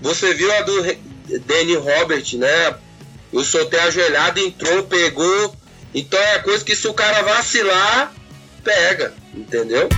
você 0.00 0.32
viu 0.34 0.50
a 0.54 0.62
do 0.62 0.82
Danny 1.46 1.74
Robert, 1.74 2.24
né? 2.34 2.76
Eu 3.32 3.44
soltei 3.44 3.78
a 3.80 3.90
joelhada, 3.90 4.40
entrou, 4.40 4.82
pegou, 4.84 5.54
então 5.94 6.18
é 6.18 6.38
coisa 6.40 6.64
que 6.64 6.74
se 6.74 6.88
o 6.88 6.94
cara 6.94 7.22
vacilar, 7.22 8.12
pega, 8.64 9.14
entendeu? 9.34 9.88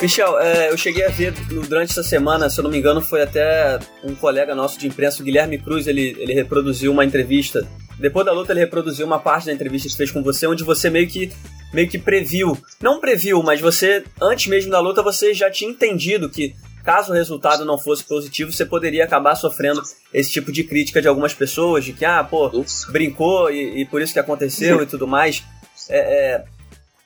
Michel, 0.00 0.40
é, 0.40 0.70
eu 0.70 0.78
cheguei 0.78 1.04
a 1.04 1.10
ver 1.10 1.32
durante 1.68 1.90
essa 1.90 2.02
semana, 2.02 2.48
se 2.48 2.58
eu 2.58 2.64
não 2.64 2.70
me 2.70 2.78
engano, 2.78 3.02
foi 3.02 3.20
até 3.20 3.78
um 4.02 4.14
colega 4.14 4.54
nosso 4.54 4.78
de 4.78 4.86
imprensa, 4.86 5.20
o 5.20 5.24
Guilherme 5.24 5.58
Cruz, 5.58 5.86
ele, 5.86 6.16
ele 6.18 6.32
reproduziu 6.32 6.90
uma 6.90 7.04
entrevista. 7.04 7.68
Depois 7.98 8.24
da 8.24 8.32
luta, 8.32 8.52
ele 8.52 8.60
reproduziu 8.60 9.04
uma 9.04 9.18
parte 9.18 9.46
da 9.46 9.52
entrevista 9.52 9.88
que 9.88 9.96
fez 9.96 10.10
com 10.10 10.22
você, 10.22 10.46
onde 10.46 10.64
você 10.64 10.88
meio 10.88 11.06
que 11.06 11.30
meio 11.72 11.86
que 11.86 11.98
previu. 11.98 12.56
Não 12.80 12.98
previu, 12.98 13.42
mas 13.42 13.60
você, 13.60 14.02
antes 14.20 14.46
mesmo 14.46 14.70
da 14.70 14.80
luta, 14.80 15.02
você 15.02 15.34
já 15.34 15.50
tinha 15.50 15.70
entendido 15.70 16.30
que 16.30 16.54
caso 16.82 17.12
o 17.12 17.14
resultado 17.14 17.64
não 17.66 17.78
fosse 17.78 18.02
positivo, 18.02 18.50
você 18.50 18.64
poderia 18.64 19.04
acabar 19.04 19.34
sofrendo 19.34 19.82
esse 20.12 20.30
tipo 20.30 20.50
de 20.50 20.64
crítica 20.64 21.02
de 21.02 21.08
algumas 21.08 21.34
pessoas, 21.34 21.84
de 21.84 21.92
que, 21.92 22.06
ah, 22.06 22.24
pô, 22.24 22.50
brincou 22.88 23.50
e, 23.50 23.82
e 23.82 23.84
por 23.84 24.00
isso 24.00 24.14
que 24.14 24.18
aconteceu 24.18 24.80
e 24.82 24.86
tudo 24.86 25.06
mais. 25.06 25.44
É, 25.90 25.98
é, 25.98 26.44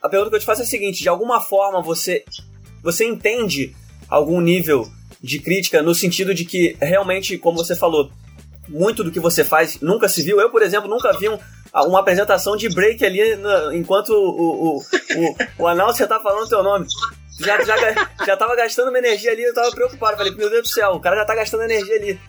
a 0.01 0.09
pergunta 0.09 0.31
que 0.31 0.37
eu 0.37 0.41
te 0.41 0.47
faço 0.47 0.63
é 0.63 0.65
a 0.65 0.69
seguinte: 0.69 1.03
de 1.03 1.09
alguma 1.09 1.41
forma 1.41 1.83
você, 1.83 2.25
você 2.85 3.05
entende 3.07 3.75
algum 4.09 4.41
nível 4.41 4.87
de 5.23 5.39
crítica 5.41 5.83
no 5.83 5.95
sentido 5.95 6.35
de 6.35 6.45
que 6.45 6.77
realmente, 6.81 7.39
como 7.39 7.57
você 7.57 7.75
falou, 7.75 8.13
muito 8.69 9.03
do 9.03 9.11
que 9.11 9.19
você 9.19 9.43
faz 9.43 9.81
nunca 9.81 10.09
se 10.09 10.23
viu. 10.23 10.39
Eu, 10.39 10.51
por 10.51 10.63
exemplo, 10.63 10.89
nunca 10.89 11.13
vi 11.19 11.29
um, 11.29 11.39
uma 11.87 12.01
apresentação 12.01 12.57
de 12.57 12.69
break 12.69 13.05
ali 13.05 13.21
enquanto 13.73 14.11
o, 14.11 14.77
o, 14.77 14.79
o, 14.79 15.37
o 15.61 15.67
announcer 15.67 16.07
tá 16.07 16.21
falando 16.21 16.49
teu 16.49 16.63
nome. 16.63 16.87
Já, 17.41 17.61
já, 17.65 17.77
já 18.25 18.37
tava 18.37 18.55
gastando 18.55 18.91
uma 18.91 18.99
energia 18.99 19.33
ali, 19.33 19.43
eu 19.43 19.55
tava 19.55 19.71
preocupado. 19.71 20.17
Falei, 20.17 20.35
meu 20.35 20.51
Deus 20.51 20.63
do 20.63 20.69
céu, 20.69 20.91
o 20.93 21.01
cara 21.01 21.17
já 21.17 21.25
tá 21.25 21.35
gastando 21.35 21.65
energia 21.65 21.97
ali. 21.97 22.21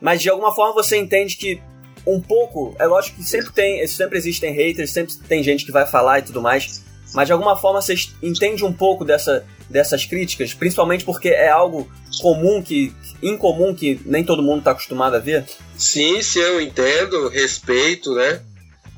Mas 0.00 0.22
de 0.22 0.30
alguma 0.30 0.54
forma 0.54 0.74
você 0.74 0.96
entende 0.96 1.36
que 1.36 1.60
um 2.06 2.20
pouco, 2.20 2.74
é 2.78 2.86
lógico 2.86 3.16
que 3.16 3.24
sempre 3.24 3.52
tem, 3.52 3.86
sempre 3.88 4.16
existem 4.16 4.52
haters, 4.52 4.92
sempre 4.92 5.14
tem 5.28 5.42
gente 5.42 5.66
que 5.66 5.72
vai 5.72 5.84
falar 5.84 6.20
e 6.20 6.22
tudo 6.22 6.40
mais. 6.40 6.84
Mas 7.16 7.28
de 7.28 7.32
alguma 7.32 7.56
forma 7.56 7.80
você 7.80 7.94
entende 8.22 8.62
um 8.62 8.72
pouco 8.74 9.02
dessa, 9.02 9.42
dessas 9.70 10.04
críticas, 10.04 10.52
principalmente 10.52 11.02
porque 11.02 11.30
é 11.30 11.48
algo 11.48 11.90
comum 12.20 12.62
que 12.62 12.94
incomum 13.22 13.74
que 13.74 13.98
nem 14.04 14.22
todo 14.22 14.42
mundo 14.42 14.58
está 14.58 14.72
acostumado 14.72 15.16
a 15.16 15.18
ver? 15.18 15.46
Sim, 15.78 16.20
sim, 16.20 16.40
eu 16.40 16.60
entendo, 16.60 17.28
respeito, 17.28 18.14
né? 18.14 18.42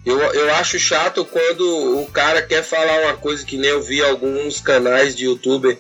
Eu, 0.04 0.18
eu 0.18 0.52
acho 0.56 0.80
chato 0.80 1.24
quando 1.24 2.00
o 2.02 2.06
cara 2.06 2.42
quer 2.42 2.64
falar 2.64 3.02
uma 3.02 3.16
coisa 3.16 3.46
que 3.46 3.56
nem 3.56 3.70
eu 3.70 3.84
vi 3.84 4.02
alguns 4.02 4.60
canais 4.60 5.14
de 5.14 5.26
youtuber 5.26 5.78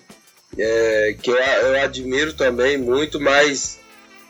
é, 0.56 1.16
que 1.20 1.30
eu, 1.30 1.36
eu 1.36 1.82
admiro 1.82 2.32
também 2.34 2.78
muito, 2.78 3.18
mas 3.18 3.80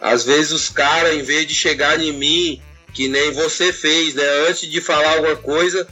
às 0.01 0.25
vezes 0.25 0.51
os 0.53 0.71
caras, 0.71 1.15
em 1.15 1.23
vez 1.23 1.47
de 1.47 1.55
chegar 1.55 2.01
em 2.01 2.13
mim, 2.13 2.63
que 2.95 3.07
nem 3.07 3.33
você 3.33 3.71
fez, 3.71 4.15
né? 4.15 4.25
Antes 4.49 4.71
de 4.71 4.81
falar 4.81 5.17
alguma 5.17 5.37
coisa, 5.37 5.87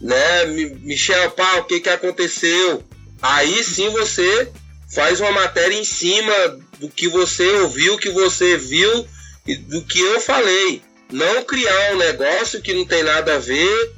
né? 0.00 0.44
Michel, 0.82 1.30
pá, 1.32 1.56
o 1.56 1.64
que 1.64 1.80
que 1.80 1.88
aconteceu? 1.88 2.84
Aí 3.20 3.62
sim 3.64 3.88
você 3.90 4.50
faz 4.92 5.20
uma 5.20 5.32
matéria 5.32 5.74
em 5.74 5.84
cima 5.84 6.32
do 6.78 6.88
que 6.88 7.08
você 7.08 7.46
ouviu, 7.58 7.98
que 7.98 8.10
você 8.10 8.56
viu 8.56 9.06
e 9.46 9.56
do 9.56 9.82
que 9.82 10.00
eu 10.00 10.20
falei. 10.20 10.82
Não 11.10 11.44
criar 11.44 11.94
um 11.94 11.98
negócio 11.98 12.60
que 12.60 12.74
não 12.74 12.84
tem 12.84 13.02
nada 13.02 13.36
a 13.36 13.38
ver 13.38 13.92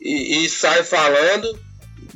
e, 0.00 0.44
e 0.44 0.48
sai 0.48 0.84
falando. 0.84 1.58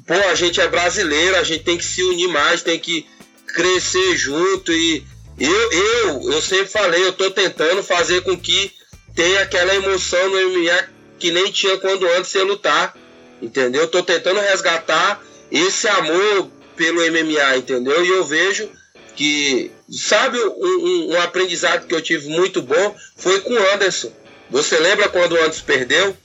Pô, 0.07 0.15
a 0.15 0.35
gente 0.35 0.61
é 0.61 0.69
brasileiro, 0.69 1.37
a 1.37 1.43
gente 1.43 1.65
tem 1.65 1.79
que 1.79 1.85
se 1.85 2.03
unir 2.03 2.29
mais, 2.29 2.63
tem 2.63 2.79
que 2.79 3.07
crescer 3.47 4.17
junto 4.17 4.73
e 4.73 5.05
eu, 5.39 5.73
eu, 5.73 6.33
eu 6.33 6.43
sempre 6.43 6.67
falei, 6.67 7.05
eu 7.05 7.13
tô 7.13 7.31
tentando 7.31 7.83
fazer 7.83 8.23
com 8.23 8.37
que 8.37 8.73
tenha 9.15 9.41
aquela 9.41 9.75
emoção 9.75 10.29
no 10.29 10.51
MMA 10.51 10.89
que 11.19 11.31
nem 11.31 11.51
tinha 11.51 11.79
quando 11.79 12.07
antes 12.07 12.35
ia 12.35 12.45
lutar, 12.45 12.95
entendeu? 13.45 13.83
Eu 13.83 13.89
tô 13.89 14.03
tentando 14.03 14.41
resgatar 14.41 15.23
esse 15.51 15.87
amor 15.89 16.51
pelo 16.77 17.01
MMA, 17.01 17.57
entendeu? 17.57 18.05
E 18.05 18.09
eu 18.09 18.25
vejo 18.25 18.69
que, 19.15 19.71
sabe, 19.89 20.39
um, 20.39 20.51
um, 20.51 21.13
um 21.13 21.21
aprendizado 21.21 21.87
que 21.87 21.95
eu 21.95 22.03
tive 22.03 22.29
muito 22.29 22.61
bom 22.61 22.97
foi 23.17 23.41
com 23.41 23.53
o 23.53 23.73
Anderson. 23.73 24.13
Você 24.51 24.79
lembra 24.79 25.09
quando 25.09 25.33
o 25.33 25.39
Anderson 25.39 25.65
perdeu 25.65 26.17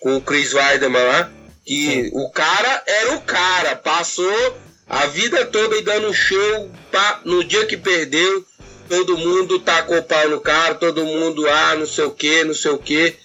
com 0.00 0.16
o 0.16 0.20
Chris 0.20 0.52
Weidman 0.52 1.02
lá? 1.04 1.30
Que 1.64 1.86
Sim. 1.86 2.10
o 2.14 2.28
cara 2.30 2.82
era 2.86 3.14
o 3.14 3.20
cara, 3.20 3.76
passou 3.76 4.58
a 4.88 5.06
vida 5.06 5.46
toda 5.46 5.76
aí 5.76 5.82
dando 5.82 6.12
show, 6.12 6.70
pá, 6.90 7.20
no 7.24 7.44
dia 7.44 7.64
que 7.64 7.76
perdeu, 7.76 8.44
todo 8.88 9.16
mundo 9.16 9.58
tacou 9.60 9.96
o 9.96 10.02
pau 10.02 10.28
no 10.28 10.40
cara, 10.40 10.74
todo 10.74 11.04
mundo, 11.04 11.48
ah, 11.48 11.76
não 11.76 11.86
sei 11.86 12.04
o 12.04 12.10
que, 12.10 12.44
não 12.44 12.52
sei 12.52 12.72
o 12.72 12.78
que. 12.78 13.16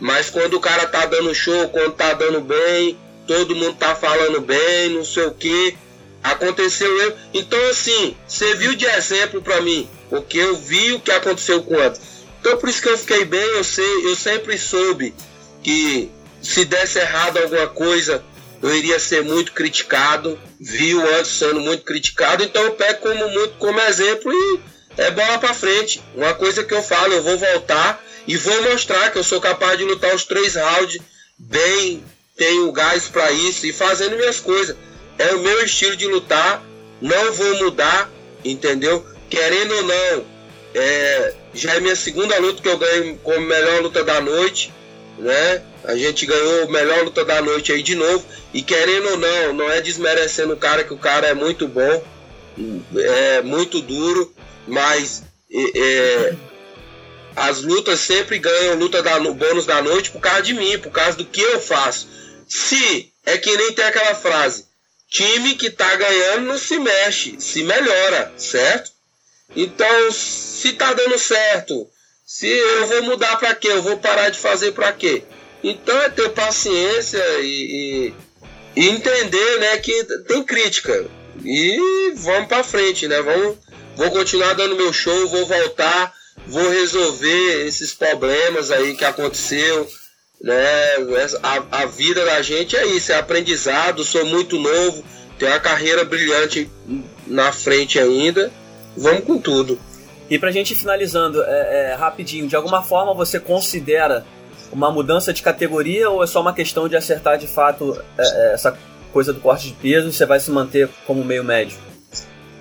Mas 0.00 0.30
quando 0.30 0.54
o 0.54 0.60
cara 0.60 0.86
tá 0.86 1.06
dando 1.06 1.34
show, 1.34 1.68
quando 1.68 1.92
tá 1.92 2.12
dando 2.12 2.40
bem, 2.40 2.98
todo 3.26 3.56
mundo 3.56 3.74
tá 3.74 3.94
falando 3.94 4.40
bem, 4.40 4.90
não 4.90 5.04
sei 5.04 5.24
o 5.24 5.34
que. 5.34 5.76
Aconteceu 6.22 6.90
eu. 7.02 7.16
Então, 7.34 7.58
assim, 7.70 8.16
você 8.26 8.54
viu 8.54 8.74
de 8.74 8.84
exemplo 8.84 9.40
para 9.40 9.60
mim, 9.60 9.88
porque 10.10 10.38
eu 10.38 10.56
vi 10.56 10.92
o 10.92 11.00
que 11.00 11.10
aconteceu 11.10 11.62
com 11.62 11.74
o 11.74 11.80
Anderson. 11.80 12.02
Então, 12.40 12.58
por 12.58 12.68
isso 12.68 12.82
que 12.82 12.88
eu 12.88 12.98
fiquei 12.98 13.24
bem, 13.24 13.40
eu 13.40 13.64
sei, 13.64 14.06
eu 14.06 14.16
sempre 14.16 14.58
soube 14.58 15.14
que 15.62 16.10
se 16.42 16.64
desse 16.64 16.98
errado 16.98 17.38
alguma 17.38 17.66
coisa, 17.68 18.22
eu 18.62 18.74
iria 18.74 18.98
ser 18.98 19.22
muito 19.22 19.52
criticado. 19.52 20.38
Vi 20.60 20.94
o 20.94 21.00
Anderson 21.00 21.46
sendo 21.46 21.60
muito 21.60 21.84
criticado, 21.84 22.42
então 22.42 22.62
eu 22.62 22.72
pego 22.72 23.00
como 23.00 23.28
muito 23.30 23.54
como 23.58 23.80
exemplo 23.80 24.32
e 24.32 24.60
é 24.96 25.10
bola 25.10 25.38
para 25.38 25.54
frente. 25.54 26.02
Uma 26.14 26.34
coisa 26.34 26.64
que 26.64 26.74
eu 26.74 26.82
falo, 26.82 27.12
eu 27.12 27.22
vou 27.22 27.36
voltar 27.36 28.02
e 28.26 28.36
vou 28.36 28.62
mostrar 28.64 29.10
que 29.10 29.18
eu 29.18 29.24
sou 29.24 29.40
capaz 29.40 29.78
de 29.78 29.84
lutar 29.84 30.14
os 30.14 30.24
três 30.24 30.56
rounds 30.56 30.98
bem, 31.38 32.02
tenho 32.36 32.70
gás 32.72 33.08
para 33.08 33.30
isso 33.30 33.66
e 33.66 33.72
fazendo 33.72 34.16
minhas 34.16 34.40
coisas 34.40 34.76
é 35.18 35.34
o 35.34 35.40
meu 35.40 35.64
estilo 35.64 35.96
de 35.96 36.06
lutar, 36.06 36.62
não 37.00 37.32
vou 37.32 37.56
mudar, 37.56 38.10
entendeu? 38.44 39.04
Querendo 39.30 39.74
ou 39.74 39.82
não, 39.82 40.24
é, 40.74 41.34
já 41.54 41.74
é 41.74 41.80
minha 41.80 41.96
segunda 41.96 42.38
luta 42.38 42.62
que 42.62 42.68
eu 42.68 42.76
ganho 42.76 43.16
como 43.22 43.40
melhor 43.40 43.82
luta 43.82 44.04
da 44.04 44.20
noite, 44.20 44.72
né? 45.18 45.62
A 45.84 45.96
gente 45.96 46.26
ganhou 46.26 46.68
melhor 46.68 47.04
luta 47.04 47.24
da 47.24 47.40
noite 47.40 47.72
aí 47.72 47.82
de 47.82 47.94
novo. 47.94 48.24
E 48.52 48.60
querendo 48.60 49.10
ou 49.10 49.16
não, 49.16 49.52
não 49.54 49.70
é 49.70 49.80
desmerecendo 49.80 50.52
o 50.52 50.56
cara, 50.56 50.84
que 50.84 50.92
o 50.92 50.98
cara 50.98 51.28
é 51.28 51.34
muito 51.34 51.66
bom, 51.66 52.04
é 52.96 53.42
muito 53.42 53.80
duro, 53.80 54.32
mas 54.66 55.22
é, 55.50 56.34
as 57.34 57.62
lutas 57.62 58.00
sempre 58.00 58.38
ganham 58.38 58.76
luta 58.76 59.02
da 59.02 59.18
bônus 59.20 59.66
da 59.66 59.82
noite 59.82 60.10
por 60.10 60.20
causa 60.20 60.42
de 60.42 60.54
mim, 60.54 60.78
por 60.78 60.90
causa 60.90 61.16
do 61.16 61.24
que 61.24 61.40
eu 61.40 61.60
faço. 61.60 62.08
Se 62.48 63.12
é 63.24 63.36
que 63.36 63.56
nem 63.56 63.72
tem 63.72 63.84
aquela 63.84 64.14
frase, 64.14 64.66
time 65.08 65.54
que 65.54 65.70
tá 65.70 65.94
ganhando 65.96 66.46
não 66.46 66.58
se 66.58 66.78
mexe, 66.78 67.36
se 67.38 67.62
melhora, 67.62 68.32
certo? 68.36 68.90
Então, 69.54 70.12
se 70.12 70.72
tá 70.72 70.92
dando 70.92 71.18
certo, 71.18 71.88
se 72.24 72.48
eu 72.48 72.86
vou 72.86 73.02
mudar 73.04 73.36
para 73.36 73.54
quê? 73.54 73.68
Eu 73.68 73.82
vou 73.82 73.98
parar 73.98 74.30
de 74.30 74.38
fazer 74.38 74.72
para 74.72 74.92
quê? 74.92 75.22
Então 75.62 76.00
é 76.02 76.08
ter 76.08 76.30
paciência 76.30 77.22
e, 77.40 78.12
e, 78.76 78.80
e, 78.80 78.88
entender, 78.88 79.58
né, 79.60 79.78
que 79.78 80.04
tem 80.26 80.42
crítica. 80.42 81.06
E 81.44 82.12
vamos 82.16 82.48
para 82.48 82.64
frente, 82.64 83.06
né? 83.06 83.20
Vamos, 83.22 83.56
vou 83.96 84.10
continuar 84.10 84.52
dando 84.54 84.76
meu 84.76 84.92
show, 84.92 85.28
vou 85.28 85.46
voltar, 85.46 86.12
vou 86.46 86.68
resolver 86.70 87.66
esses 87.66 87.92
problemas 87.92 88.70
aí 88.70 88.94
que 88.94 89.04
aconteceu 89.04 89.88
né? 90.40 90.58
A, 91.42 91.82
a 91.82 91.86
vida 91.86 92.24
da 92.24 92.42
gente 92.42 92.76
é 92.76 92.86
isso, 92.86 93.12
é 93.12 93.16
aprendizado. 93.16 94.04
Sou 94.04 94.24
muito 94.26 94.58
novo, 94.58 95.04
tenho 95.38 95.52
uma 95.52 95.60
carreira 95.60 96.04
brilhante 96.04 96.70
na 97.26 97.52
frente 97.52 97.98
ainda. 97.98 98.50
Vamos 98.96 99.24
com 99.24 99.38
tudo. 99.38 99.78
E 100.28 100.38
pra 100.38 100.50
gente 100.50 100.74
finalizando, 100.74 101.42
é, 101.42 101.92
é, 101.92 101.94
rapidinho, 101.94 102.48
de 102.48 102.56
alguma 102.56 102.82
forma 102.82 103.14
você 103.14 103.38
considera 103.38 104.24
uma 104.72 104.90
mudança 104.90 105.32
de 105.32 105.42
categoria 105.42 106.10
ou 106.10 106.22
é 106.22 106.26
só 106.26 106.40
uma 106.40 106.52
questão 106.52 106.88
de 106.88 106.96
acertar 106.96 107.38
de 107.38 107.46
fato 107.46 107.96
é, 108.18 108.22
é 108.22 108.52
essa 108.52 108.76
coisa 109.12 109.32
do 109.32 109.40
corte 109.40 109.68
de 109.68 109.74
peso 109.74 110.08
e 110.08 110.12
você 110.12 110.26
vai 110.26 110.40
se 110.40 110.50
manter 110.50 110.88
como 111.06 111.24
meio 111.24 111.44
médio? 111.44 111.78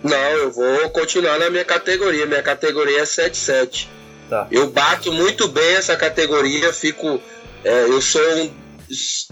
Não, 0.09 0.31
eu 0.37 0.51
vou 0.51 0.89
continuar 0.89 1.39
na 1.39 1.49
minha 1.49 1.65
categoria. 1.65 2.25
Minha 2.25 2.43
categoria 2.43 2.99
é 2.99 3.03
7-7. 3.03 3.87
Tá. 4.29 4.47
Eu 4.51 4.69
bato 4.69 5.11
muito 5.11 5.47
bem 5.47 5.75
essa 5.75 5.95
categoria, 5.95 6.73
fico 6.73 7.21
é, 7.65 7.85
eu 7.85 7.99
sou 7.99 8.21
um, 8.37 8.51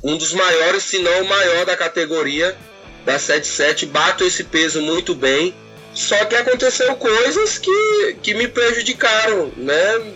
um, 0.03 0.17
dos 0.17 0.33
maiores, 0.33 0.83
se 0.83 0.97
não 0.97 1.21
o 1.21 1.29
maior 1.29 1.67
da 1.67 1.77
categoria 1.77 2.57
da 3.05 3.19
77, 3.19 3.85
bato 3.85 4.23
esse 4.23 4.43
peso 4.43 4.81
muito 4.81 5.13
bem. 5.13 5.53
Só 5.93 6.25
que 6.25 6.35
aconteceu 6.35 6.95
coisas 6.95 7.59
que, 7.59 8.17
que 8.23 8.33
me 8.33 8.47
prejudicaram, 8.47 9.51
né? 9.55 10.13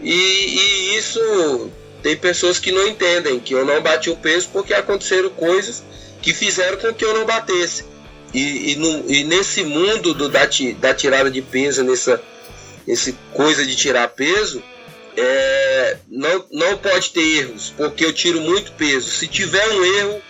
E, 0.00 0.14
e 0.14 0.96
isso 0.96 1.70
tem 2.02 2.16
pessoas 2.16 2.58
que 2.58 2.72
não 2.72 2.86
entendem 2.88 3.38
que 3.38 3.52
eu 3.54 3.66
não 3.66 3.82
bati 3.82 4.08
o 4.08 4.16
peso 4.16 4.48
porque 4.50 4.72
aconteceram 4.72 5.28
coisas 5.28 5.82
que 6.22 6.32
fizeram 6.32 6.78
com 6.78 6.94
que 6.94 7.04
eu 7.04 7.12
não 7.12 7.26
batesse. 7.26 7.84
E, 8.34 8.72
e, 8.72 8.76
no, 8.76 9.10
e 9.10 9.22
nesse 9.24 9.62
mundo 9.62 10.12
do, 10.12 10.28
da, 10.28 10.48
da 10.80 10.92
tirada 10.92 11.30
de 11.30 11.40
peso, 11.40 11.84
nessa 11.84 12.20
esse 12.86 13.16
coisa 13.32 13.64
de 13.64 13.74
tirar 13.74 14.08
peso, 14.08 14.62
é, 15.16 15.96
não, 16.08 16.44
não 16.50 16.76
pode 16.76 17.10
ter 17.10 17.38
erros, 17.38 17.72
porque 17.76 18.04
eu 18.04 18.12
tiro 18.12 18.40
muito 18.40 18.72
peso. 18.72 19.10
Se 19.10 19.26
tiver 19.26 19.66
um 19.68 19.84
erro, 19.84 20.22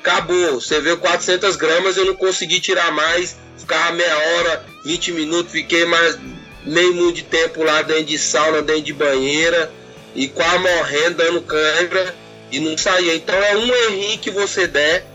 acabou. 0.00 0.60
Você 0.60 0.80
vê 0.80 0.96
400 0.96 1.56
gramas, 1.56 1.96
eu 1.96 2.06
não 2.06 2.16
consegui 2.16 2.60
tirar 2.60 2.90
mais. 2.92 3.36
Ficava 3.58 3.92
meia 3.92 4.18
hora, 4.18 4.64
20 4.84 5.12
minutos, 5.12 5.52
fiquei 5.52 5.84
mais 5.84 6.18
meio 6.64 6.94
mundo 6.94 7.12
de 7.12 7.22
tempo 7.22 7.62
lá 7.62 7.82
dentro 7.82 8.04
de 8.04 8.18
sauna, 8.18 8.62
dentro 8.62 8.82
de 8.82 8.92
banheira, 8.92 9.70
e 10.14 10.28
quase 10.28 10.58
morrendo, 10.58 11.16
dando 11.16 11.42
cãibra, 11.42 12.14
e 12.50 12.58
não 12.58 12.76
saía. 12.76 13.14
Então 13.14 13.34
é 13.34 13.56
um 13.56 13.74
errinho 13.74 14.18
que 14.18 14.30
você 14.30 14.66
der, 14.66 15.06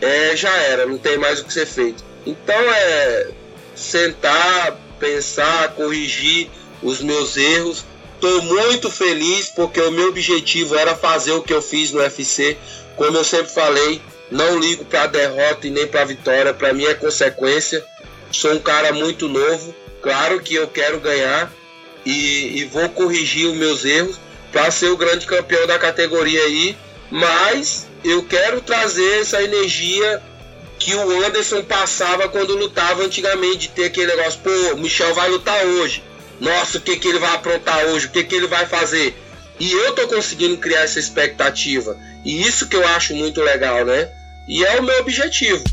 é, 0.00 0.36
já 0.36 0.54
era, 0.54 0.86
não 0.86 0.98
tem 0.98 1.18
mais 1.18 1.40
o 1.40 1.44
que 1.44 1.52
ser 1.52 1.66
feito. 1.66 2.04
Então 2.24 2.54
é 2.54 3.28
sentar, 3.74 4.78
pensar, 4.98 5.74
corrigir 5.74 6.50
os 6.82 7.00
meus 7.00 7.36
erros 7.36 7.84
Estou 8.16 8.42
muito 8.42 8.90
feliz 8.90 9.50
porque 9.50 9.80
o 9.80 9.90
meu 9.90 10.08
objetivo 10.08 10.74
era 10.74 10.96
fazer 10.96 11.32
o 11.32 11.42
que 11.42 11.52
eu 11.52 11.60
fiz 11.60 11.92
no 11.92 12.00
UFC. 12.00 12.56
Como 12.96 13.16
eu 13.16 13.24
sempre 13.24 13.52
falei, 13.52 14.00
não 14.30 14.58
ligo 14.58 14.86
para 14.86 15.06
derrota 15.06 15.66
e 15.66 15.70
nem 15.70 15.86
para 15.86 16.06
vitória. 16.06 16.54
Para 16.54 16.72
mim 16.72 16.86
é 16.86 16.94
consequência. 16.94 17.84
Sou 18.32 18.52
um 18.52 18.58
cara 18.58 18.92
muito 18.94 19.28
novo. 19.28 19.74
Claro 20.00 20.40
que 20.40 20.54
eu 20.54 20.66
quero 20.66 20.98
ganhar 20.98 21.52
e, 22.06 22.60
e 22.60 22.64
vou 22.64 22.88
corrigir 22.88 23.46
os 23.48 23.54
meus 23.54 23.84
erros 23.84 24.18
para 24.50 24.70
ser 24.70 24.88
o 24.88 24.96
grande 24.96 25.26
campeão 25.26 25.66
da 25.66 25.78
categoria 25.78 26.40
aí. 26.42 26.76
Mas 27.10 27.86
eu 28.04 28.22
quero 28.24 28.60
trazer 28.60 29.20
essa 29.20 29.42
energia 29.42 30.22
que 30.78 30.94
o 30.94 31.24
Anderson 31.24 31.62
passava 31.64 32.28
quando 32.28 32.56
lutava 32.56 33.02
antigamente, 33.02 33.58
de 33.58 33.68
ter 33.68 33.84
aquele 33.86 34.14
negócio, 34.14 34.40
pô, 34.40 34.76
Michel 34.76 35.14
vai 35.14 35.28
lutar 35.30 35.64
hoje 35.64 36.02
nossa, 36.40 36.78
o 36.78 36.80
que, 36.80 36.96
que 36.96 37.08
ele 37.08 37.18
vai 37.18 37.34
aprontar 37.34 37.86
hoje, 37.86 38.06
o 38.06 38.10
que, 38.10 38.24
que 38.24 38.34
ele 38.34 38.46
vai 38.46 38.66
fazer. 38.66 39.16
E 39.58 39.72
eu 39.72 39.94
tô 39.94 40.06
conseguindo 40.08 40.58
criar 40.58 40.82
essa 40.82 40.98
expectativa. 40.98 41.96
E 42.24 42.42
isso 42.42 42.68
que 42.68 42.76
eu 42.76 42.86
acho 42.88 43.14
muito 43.14 43.40
legal, 43.40 43.84
né? 43.84 44.08
E 44.48 44.64
é 44.64 44.78
o 44.78 44.82
meu 44.82 45.00
objetivo. 45.00 45.64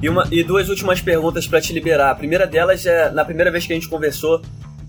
E, 0.00 0.08
uma, 0.08 0.28
e 0.30 0.44
duas 0.44 0.68
últimas 0.68 1.00
perguntas 1.00 1.46
para 1.46 1.60
te 1.60 1.72
liberar. 1.72 2.10
A 2.10 2.14
primeira 2.14 2.46
delas 2.46 2.86
é, 2.86 3.10
na 3.10 3.24
primeira 3.24 3.50
vez 3.50 3.66
que 3.66 3.72
a 3.72 3.76
gente 3.76 3.88
conversou, 3.88 4.40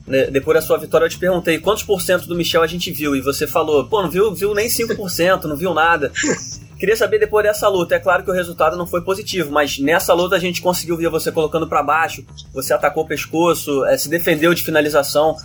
né, 0.05 0.25
depois 0.25 0.55
da 0.55 0.61
sua 0.61 0.77
vitória, 0.77 1.05
eu 1.05 1.09
te 1.09 1.17
perguntei 1.17 1.59
quantos 1.59 1.83
por 1.83 2.01
cento 2.01 2.27
do 2.27 2.35
Michel 2.35 2.61
a 2.61 2.67
gente 2.67 2.91
viu. 2.91 3.15
E 3.15 3.21
você 3.21 3.47
falou, 3.47 3.85
pô, 3.85 4.01
não 4.01 4.09
viu, 4.09 4.33
viu 4.33 4.53
nem 4.53 4.67
5%, 4.67 5.45
não 5.45 5.55
viu 5.55 5.73
nada. 5.73 6.11
Queria 6.79 6.95
saber 6.95 7.19
depois 7.19 7.45
dessa 7.45 7.67
luta. 7.67 7.95
É 7.95 7.99
claro 7.99 8.23
que 8.23 8.31
o 8.31 8.33
resultado 8.33 8.77
não 8.77 8.87
foi 8.87 9.01
positivo, 9.01 9.51
mas 9.51 9.79
nessa 9.79 10.13
luta 10.13 10.35
a 10.35 10.39
gente 10.39 10.61
conseguiu 10.61 10.95
ver 10.95 11.09
você 11.09 11.31
colocando 11.31 11.67
para 11.67 11.83
baixo, 11.83 12.23
você 12.53 12.73
atacou 12.73 13.03
o 13.03 13.07
pescoço, 13.07 13.83
é, 13.85 13.97
se 13.97 14.07
defendeu 14.09 14.53
de 14.53 14.63
finalização. 14.63 15.35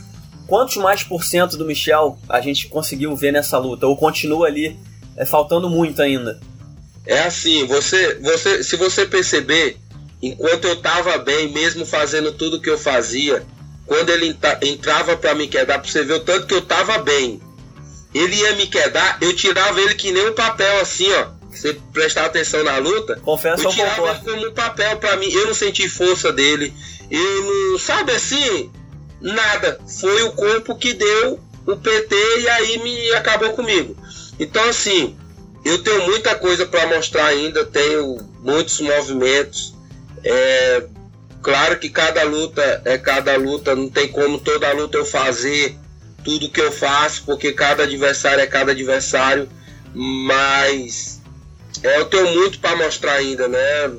Quantos 0.46 0.76
mais 0.76 1.02
por 1.02 1.24
cento 1.24 1.56
do 1.56 1.64
Michel 1.64 2.18
a 2.28 2.40
gente 2.40 2.68
conseguiu 2.68 3.16
ver 3.16 3.32
nessa 3.32 3.58
luta? 3.58 3.86
Ou 3.86 3.96
continua 3.96 4.46
ali 4.46 4.78
é, 5.16 5.24
faltando 5.24 5.68
muito 5.68 6.00
ainda? 6.02 6.38
É 7.06 7.20
assim, 7.20 7.66
você, 7.66 8.14
você, 8.20 8.62
se 8.62 8.76
você 8.76 9.04
perceber, 9.04 9.76
enquanto 10.22 10.64
eu 10.66 10.76
tava 10.76 11.18
bem, 11.18 11.52
mesmo 11.52 11.84
fazendo 11.84 12.32
tudo 12.32 12.60
que 12.60 12.70
eu 12.70 12.78
fazia, 12.78 13.44
quando 13.86 14.10
ele 14.10 14.36
entrava 14.62 15.16
para 15.16 15.34
me 15.34 15.46
quedar, 15.46 15.78
pra 15.78 15.90
você 15.90 16.02
ver 16.02 16.14
o 16.14 16.20
tanto 16.20 16.46
que 16.46 16.54
eu 16.54 16.62
tava 16.62 16.98
bem. 16.98 17.40
Ele 18.14 18.36
ia 18.36 18.54
me 18.54 18.66
quedar, 18.66 19.18
eu 19.20 19.34
tirava 19.34 19.80
ele 19.80 19.94
que 19.94 20.12
nem 20.12 20.28
um 20.28 20.32
papel 20.32 20.80
assim, 20.80 21.12
ó. 21.12 21.34
Você 21.50 21.78
prestar 21.92 22.26
atenção 22.26 22.64
na 22.64 22.78
luta. 22.78 23.16
Confesso 23.16 23.64
eu 23.64 23.70
tirava 23.70 24.10
ele 24.10 24.20
como 24.20 24.48
um 24.48 24.54
papel 24.54 24.96
para 24.96 25.16
mim. 25.16 25.30
Eu 25.30 25.46
não 25.46 25.54
senti 25.54 25.88
força 25.88 26.32
dele. 26.32 26.72
Eu 27.10 27.44
não. 27.70 27.78
Sabe 27.78 28.12
assim? 28.12 28.70
Nada. 29.20 29.78
Foi 30.00 30.22
o 30.22 30.32
corpo 30.32 30.76
que 30.76 30.94
deu 30.94 31.40
o 31.66 31.76
PT 31.76 32.16
e 32.40 32.48
aí 32.48 32.78
me 32.78 33.12
acabou 33.12 33.50
comigo. 33.50 33.96
Então, 34.38 34.68
assim, 34.68 35.16
eu 35.64 35.78
tenho 35.82 36.06
muita 36.06 36.34
coisa 36.34 36.66
para 36.66 36.86
mostrar 36.86 37.26
ainda, 37.26 37.64
tenho 37.64 38.18
muitos 38.40 38.80
movimentos. 38.80 39.74
É, 40.22 40.84
claro 41.42 41.78
que 41.78 41.88
cada 41.88 42.22
luta 42.24 42.82
é 42.84 42.98
cada 42.98 43.36
luta, 43.36 43.74
não 43.74 43.88
tem 43.88 44.08
como 44.08 44.38
toda 44.38 44.72
luta 44.72 44.98
eu 44.98 45.06
fazer 45.06 45.76
tudo 46.22 46.50
que 46.50 46.60
eu 46.60 46.72
faço, 46.72 47.22
porque 47.24 47.52
cada 47.52 47.84
adversário 47.84 48.40
é 48.40 48.46
cada 48.46 48.72
adversário, 48.72 49.48
mas 49.94 51.20
é, 51.82 51.98
eu 51.98 52.06
tenho 52.06 52.34
muito 52.34 52.58
para 52.58 52.76
mostrar 52.76 53.12
ainda, 53.12 53.46
né? 53.46 53.90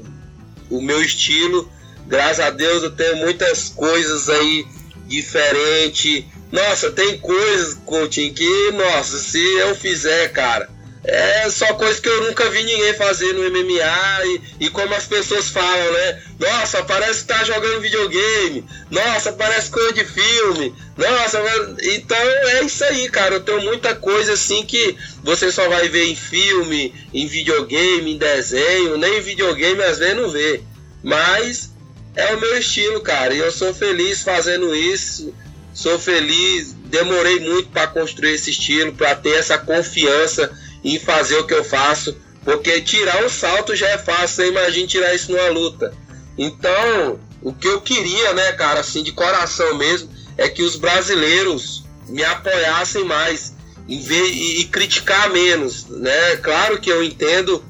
O 0.69 0.81
meu 0.81 1.01
estilo, 1.01 1.69
graças 2.07 2.39
a 2.39 2.49
Deus, 2.49 2.83
eu 2.83 2.91
tenho 2.91 3.17
muitas 3.17 3.69
coisas 3.69 4.29
aí 4.29 4.65
diferentes. 5.07 6.25
Nossa, 6.51 6.91
tem 6.91 7.19
coisas, 7.19 7.75
Coutinho, 7.85 8.33
que, 8.33 8.71
nossa, 8.71 9.17
se 9.17 9.39
eu 9.57 9.75
fizer, 9.75 10.29
cara, 10.29 10.69
é 11.07 11.49
só 11.51 11.73
coisa 11.75 12.01
que 12.01 12.09
eu 12.09 12.23
nunca 12.23 12.49
vi 12.49 12.63
ninguém 12.63 12.93
fazer 12.95 13.31
no 13.33 13.43
MMA 13.51 14.25
e, 14.25 14.65
e, 14.65 14.69
como 14.71 14.93
as 14.95 15.05
pessoas 15.05 15.49
falam, 15.49 15.91
né? 15.93 16.23
Nossa, 16.39 16.83
parece 16.83 17.21
que 17.21 17.27
tá 17.27 17.43
jogando 17.43 17.81
videogame. 17.81 18.65
Nossa, 18.89 19.31
parece 19.33 19.69
coisa 19.69 19.93
de 19.93 20.03
filme. 20.03 20.73
Nossa, 20.97 21.39
então 21.83 22.17
é 22.17 22.63
isso 22.63 22.83
aí, 22.85 23.07
cara. 23.09 23.35
Eu 23.35 23.41
tenho 23.41 23.61
muita 23.61 23.93
coisa 23.93 24.33
assim 24.33 24.65
que 24.65 24.97
você 25.23 25.51
só 25.51 25.69
vai 25.69 25.87
ver 25.89 26.05
em 26.05 26.15
filme, 26.15 26.91
em 27.13 27.27
videogame, 27.27 28.13
em 28.13 28.17
desenho, 28.17 28.97
nem 28.97 29.19
em 29.19 29.21
videogame 29.21 29.83
às 29.83 29.99
vezes 29.99 30.17
não 30.17 30.29
vê. 30.29 30.61
Mas 31.03 31.71
é 32.15 32.33
o 32.33 32.41
meu 32.41 32.57
estilo, 32.57 32.99
cara. 33.01 33.31
E 33.31 33.37
eu 33.37 33.51
sou 33.51 33.75
feliz 33.75 34.23
fazendo 34.23 34.75
isso. 34.75 35.31
Sou 35.71 35.99
feliz, 35.99 36.73
demorei 36.85 37.41
muito 37.41 37.69
para 37.69 37.85
construir 37.85 38.33
esse 38.33 38.49
estilo, 38.49 38.93
para 38.93 39.13
ter 39.13 39.35
essa 39.35 39.57
confiança 39.57 40.49
em 40.85 40.99
fazer 40.99 41.37
o 41.37 41.47
que 41.47 41.53
eu 41.53 41.63
faço, 41.63 42.15
porque 42.43 42.79
tirar 42.79 43.25
um 43.25 43.29
salto 43.29 43.75
já 43.75 43.89
é 43.89 43.97
fácil, 43.97 44.27
você 44.27 44.47
imagina 44.49 44.87
tirar 44.87 45.15
isso 45.15 45.31
numa 45.31 45.49
luta. 45.49 45.91
Então, 46.37 47.19
o 47.41 47.51
que 47.51 47.67
eu 47.67 47.81
queria, 47.81 48.33
né, 48.33 48.51
cara, 48.51 48.81
assim, 48.81 49.01
de 49.01 49.11
coração 49.11 49.75
mesmo, 49.75 50.09
é 50.37 50.47
que 50.47 50.61
os 50.61 50.75
brasileiros 50.75 51.83
me 52.07 52.23
apoiassem 52.23 53.03
mais 53.03 53.55
e, 53.87 53.95
e, 53.97 54.61
e 54.61 54.63
criticar 54.65 55.31
menos, 55.31 55.85
né? 55.87 56.35
Claro 56.37 56.79
que 56.79 56.91
eu 56.91 57.03
entendo 57.03 57.63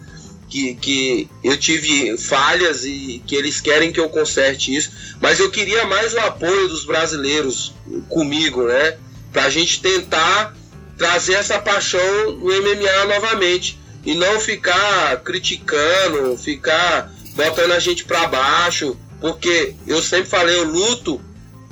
que, 0.50 0.76
que 0.76 1.30
eu 1.42 1.56
tive 1.56 2.18
falhas 2.18 2.84
e 2.84 3.24
que 3.26 3.36
eles 3.36 3.62
querem 3.62 3.94
que 3.94 4.00
eu 4.00 4.10
conserte 4.10 4.76
isso, 4.76 4.92
mas 5.22 5.40
eu 5.40 5.50
queria 5.50 5.86
mais 5.86 6.14
o 6.14 6.20
apoio 6.20 6.68
dos 6.68 6.84
brasileiros 6.84 7.74
comigo, 8.10 8.64
né? 8.64 8.98
Pra 9.32 9.50
gente 9.50 9.82
tentar 9.82 10.54
trazer 10.98 11.34
essa 11.34 11.60
paixão 11.60 12.32
no 12.32 12.46
MMA 12.46 13.06
novamente 13.14 13.80
e 14.06 14.14
não 14.14 14.40
ficar 14.40 15.18
criticando, 15.24 16.38
ficar 16.38 17.12
botando 17.36 17.72
a 17.72 17.80
gente 17.80 18.06
para 18.06 18.28
baixo, 18.28 18.98
porque 19.20 19.76
eu 19.88 20.02
sempre 20.02 20.30
falei, 20.30 20.56
eu 20.56 20.64
luto 20.64 21.22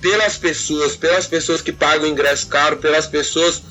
pelas 0.02 0.38
pessoas, 0.38 0.96
pelas 0.96 1.28
pessoas 1.28 1.62
que 1.62 1.72
pagam 1.72 2.08
ingresso 2.08 2.48
caro, 2.48 2.78
pelas 2.78 3.08
pessoas 3.08 3.62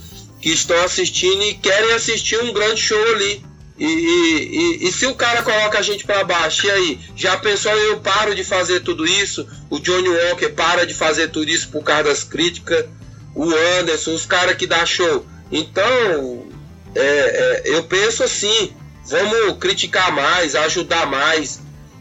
que 0.40 0.50
estão 0.50 0.82
assistindo 0.82 1.42
e 1.42 1.54
querem 1.54 1.92
assistir 1.92 2.38
um 2.42 2.52
grande 2.52 2.80
show 2.80 3.02
ali. 3.14 3.44
E, 3.78 3.84
e, 3.84 4.88
e, 4.88 4.92
se 4.92 5.06
o 5.06 5.14
cara 5.14 5.42
coloca 5.42 5.78
a 5.78 5.82
gente 5.82 6.04
para 6.04 6.24
baixo, 6.24 6.66
e 6.66 6.70
aí? 6.70 7.00
Já 7.16 7.36
pensou 7.36 7.72
eu 7.72 8.00
paro 8.00 8.34
de 8.34 8.44
fazer 8.44 8.80
tudo 8.80 9.06
isso? 9.06 9.46
O 9.68 9.78
Johnny 9.78 10.08
Walker 10.08 10.50
para 10.50 10.86
de 10.86 10.94
fazer 10.94 11.28
tudo 11.28 11.50
isso 11.50 11.68
por 11.68 11.82
causa 11.82 12.04
das 12.04 12.22
críticas? 12.22 12.86
O 13.34 13.50
Anderson, 13.80 14.14
os 14.14 14.26
caras 14.26 14.56
que 14.56 14.66
dá 14.66 14.84
show. 14.86 15.26
Então, 15.52 16.46
é, 16.94 17.00
é, 17.00 17.62
eu 17.66 17.84
penso 17.84 18.24
assim: 18.24 18.72
vamos 19.04 19.58
criticar 19.58 20.10
mais, 20.10 20.56
ajudar 20.56 21.06
mais, 21.06 21.60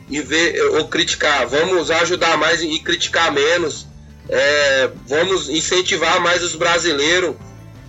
e 0.10 0.22
ver, 0.22 0.62
ou 0.76 0.88
criticar, 0.88 1.46
vamos 1.48 1.92
ajudar 1.92 2.38
mais 2.38 2.62
e 2.62 2.80
criticar 2.80 3.32
menos. 3.32 3.86
É, 4.30 4.90
vamos 5.06 5.50
incentivar 5.50 6.22
mais 6.22 6.42
os 6.42 6.56
brasileiros, 6.56 7.36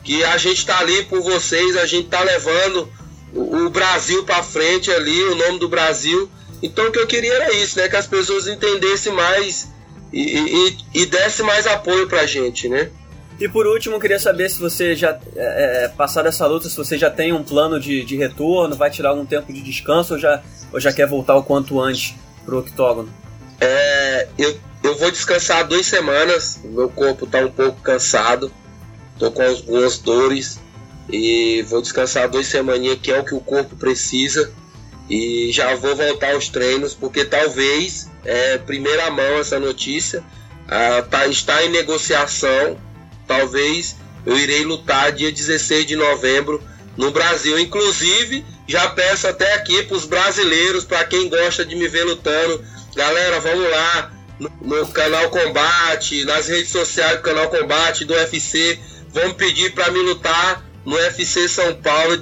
que 0.02 0.24
a 0.24 0.36
gente 0.36 0.58
está 0.58 0.80
ali 0.80 1.04
por 1.04 1.20
vocês, 1.20 1.76
a 1.76 1.86
gente 1.86 2.06
está 2.06 2.20
levando 2.20 2.92
o, 3.32 3.66
o 3.66 3.70
Brasil 3.70 4.24
para 4.24 4.42
frente 4.42 4.90
ali, 4.90 5.22
o 5.24 5.36
nome 5.36 5.60
do 5.60 5.68
Brasil. 5.68 6.28
Então 6.60 6.88
o 6.88 6.92
que 6.92 6.98
eu 6.98 7.06
queria 7.06 7.34
era 7.34 7.52
isso, 7.54 7.78
né? 7.78 7.88
Que 7.88 7.96
as 7.96 8.06
pessoas 8.06 8.46
entendessem 8.46 9.12
mais 9.12 9.68
e, 10.12 10.38
e, 10.38 11.02
e 11.02 11.06
dessem 11.06 11.44
mais 11.44 11.66
apoio 11.66 12.08
para 12.08 12.22
a 12.22 12.26
gente, 12.26 12.68
né? 12.68 12.90
E 13.40 13.48
por 13.48 13.66
último, 13.66 13.98
queria 13.98 14.18
saber 14.18 14.48
se 14.50 14.60
você 14.60 14.94
já, 14.94 15.18
é, 15.34 15.84
é, 15.84 15.88
passado 15.88 16.28
essa 16.28 16.46
luta, 16.46 16.68
se 16.68 16.76
você 16.76 16.96
já 16.96 17.10
tem 17.10 17.32
um 17.32 17.42
plano 17.42 17.80
de, 17.80 18.04
de 18.04 18.16
retorno, 18.16 18.76
vai 18.76 18.90
tirar 18.90 19.10
algum 19.10 19.26
tempo 19.26 19.52
de 19.52 19.60
descanso 19.62 20.14
ou 20.14 20.20
já, 20.20 20.42
ou 20.72 20.78
já 20.78 20.92
quer 20.92 21.06
voltar 21.06 21.34
o 21.34 21.42
quanto 21.42 21.80
antes 21.80 22.14
pro 22.44 22.58
octógono? 22.58 23.08
É, 23.60 24.28
eu, 24.38 24.58
eu 24.82 24.96
vou 24.98 25.10
descansar 25.10 25.66
duas 25.66 25.86
semanas, 25.86 26.60
meu 26.64 26.88
corpo 26.88 27.26
tá 27.26 27.38
um 27.38 27.50
pouco 27.50 27.80
cansado, 27.80 28.52
tô 29.18 29.30
com 29.30 29.42
algumas 29.42 29.98
dores 29.98 30.60
e 31.10 31.62
vou 31.62 31.80
descansar 31.82 32.28
duas 32.28 32.46
semaninhas, 32.46 32.98
que 33.02 33.10
é 33.10 33.18
o 33.18 33.24
que 33.24 33.34
o 33.34 33.40
corpo 33.40 33.76
precisa, 33.76 34.52
e 35.08 35.50
já 35.52 35.74
vou 35.74 35.96
voltar 35.96 36.32
aos 36.34 36.48
treinos, 36.48 36.94
porque 36.94 37.24
talvez, 37.24 38.08
é, 38.24 38.58
primeira 38.58 39.10
mão 39.10 39.38
essa 39.38 39.58
notícia, 39.58 40.22
ah, 40.68 41.02
tá, 41.02 41.26
está 41.26 41.64
em 41.64 41.70
negociação 41.70 42.78
talvez 43.32 43.96
eu 44.26 44.36
irei 44.36 44.62
lutar 44.64 45.10
dia 45.10 45.32
16 45.32 45.86
de 45.86 45.96
novembro 45.96 46.62
no 46.96 47.10
Brasil. 47.10 47.58
Inclusive, 47.58 48.44
já 48.68 48.90
peço 48.90 49.26
até 49.26 49.54
aqui 49.54 49.82
para 49.84 49.96
os 49.96 50.04
brasileiros, 50.04 50.84
para 50.84 51.04
quem 51.04 51.28
gosta 51.30 51.64
de 51.64 51.74
me 51.74 51.88
ver 51.88 52.04
lutando, 52.04 52.62
galera, 52.94 53.40
vamos 53.40 53.70
lá 53.70 54.12
no, 54.60 54.86
canal 54.88 55.30
Combate, 55.30 56.24
nas 56.24 56.46
redes 56.46 56.70
sociais 56.70 57.16
do 57.16 57.22
canal 57.22 57.48
Combate, 57.48 58.04
do 58.04 58.12
UFC, 58.12 58.78
vamos 59.08 59.34
pedir 59.34 59.72
para 59.72 59.90
me 59.90 60.00
lutar 60.00 60.62
no 60.84 60.94
UFC 60.94 61.48
São 61.48 61.74
Paulo, 61.76 62.20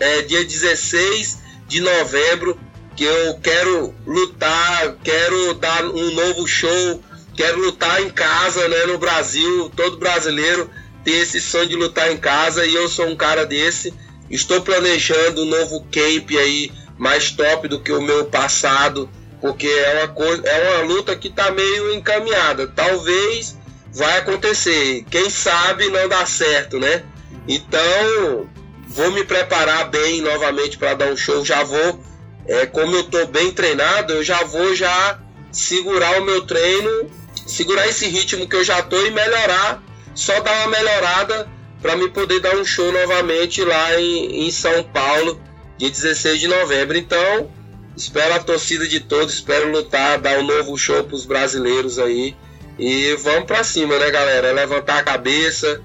é, 0.00 0.22
dia 0.22 0.44
16 0.44 1.38
de 1.66 1.80
novembro, 1.80 2.58
que 2.94 3.04
eu 3.04 3.34
quero 3.42 3.94
lutar, 4.06 4.96
quero 5.02 5.54
dar 5.54 5.86
um 5.86 6.10
novo 6.12 6.46
show 6.46 7.02
quero 7.36 7.60
lutar 7.60 8.02
em 8.02 8.10
casa, 8.10 8.68
né, 8.68 8.86
no 8.86 8.98
Brasil, 8.98 9.70
todo 9.74 9.98
brasileiro 9.98 10.70
tem 11.04 11.20
esse 11.20 11.40
sonho 11.40 11.68
de 11.68 11.76
lutar 11.76 12.10
em 12.12 12.16
casa 12.16 12.64
e 12.64 12.74
eu 12.74 12.88
sou 12.88 13.06
um 13.06 13.16
cara 13.16 13.44
desse. 13.44 13.92
Estou 14.30 14.60
planejando 14.60 15.42
um 15.42 15.46
novo 15.46 15.84
camp 15.90 16.30
aí 16.30 16.70
mais 16.96 17.30
top 17.30 17.68
do 17.68 17.80
que 17.80 17.92
o 17.92 18.00
meu 18.00 18.26
passado, 18.26 19.10
porque 19.40 19.66
é 19.66 19.98
uma 19.98 20.08
coisa, 20.08 20.46
é 20.46 20.70
uma 20.70 20.94
luta 20.94 21.16
que 21.16 21.28
está 21.28 21.50
meio 21.50 21.92
encaminhada. 21.92 22.68
Talvez 22.68 23.58
vai 23.92 24.18
acontecer, 24.18 25.04
quem 25.10 25.28
sabe 25.28 25.88
não 25.88 26.08
dá 26.08 26.24
certo, 26.24 26.78
né? 26.78 27.02
Então, 27.48 28.48
vou 28.86 29.10
me 29.10 29.24
preparar 29.24 29.90
bem 29.90 30.22
novamente 30.22 30.78
para 30.78 30.94
dar 30.94 31.12
um 31.12 31.16
show, 31.16 31.44
já 31.44 31.62
vou 31.64 32.00
é, 32.46 32.66
como 32.66 32.94
eu 32.96 33.02
estou 33.02 33.26
bem 33.26 33.52
treinado, 33.52 34.12
eu 34.12 34.24
já 34.24 34.42
vou 34.44 34.74
já 34.74 35.18
segurar 35.50 36.20
o 36.20 36.24
meu 36.24 36.42
treino 36.42 37.10
segurar 37.46 37.88
esse 37.88 38.06
ritmo 38.08 38.48
que 38.48 38.56
eu 38.56 38.64
já 38.64 38.82
tô 38.82 39.00
e 39.04 39.10
melhorar, 39.10 39.82
só 40.14 40.40
dar 40.40 40.52
uma 40.60 40.78
melhorada 40.78 41.48
para 41.80 41.96
me 41.96 42.08
poder 42.08 42.40
dar 42.40 42.56
um 42.56 42.64
show 42.64 42.92
novamente 42.92 43.62
lá 43.64 44.00
em, 44.00 44.46
em 44.46 44.50
São 44.50 44.84
Paulo, 44.84 45.40
dia 45.76 45.90
16 45.90 46.40
de 46.40 46.48
novembro. 46.48 46.96
Então, 46.96 47.50
espero 47.96 48.34
a 48.34 48.38
torcida 48.38 48.86
de 48.86 49.00
todos, 49.00 49.34
espero 49.34 49.70
lutar, 49.70 50.20
dar 50.20 50.38
um 50.38 50.46
novo 50.46 50.76
show 50.78 51.02
para 51.04 51.14
os 51.14 51.26
brasileiros 51.26 51.98
aí. 51.98 52.36
E 52.78 53.14
vamos 53.16 53.44
para 53.44 53.64
cima, 53.64 53.98
né, 53.98 54.10
galera? 54.10 54.52
Levantar 54.52 54.98
a 54.98 55.02
cabeça. 55.02 55.82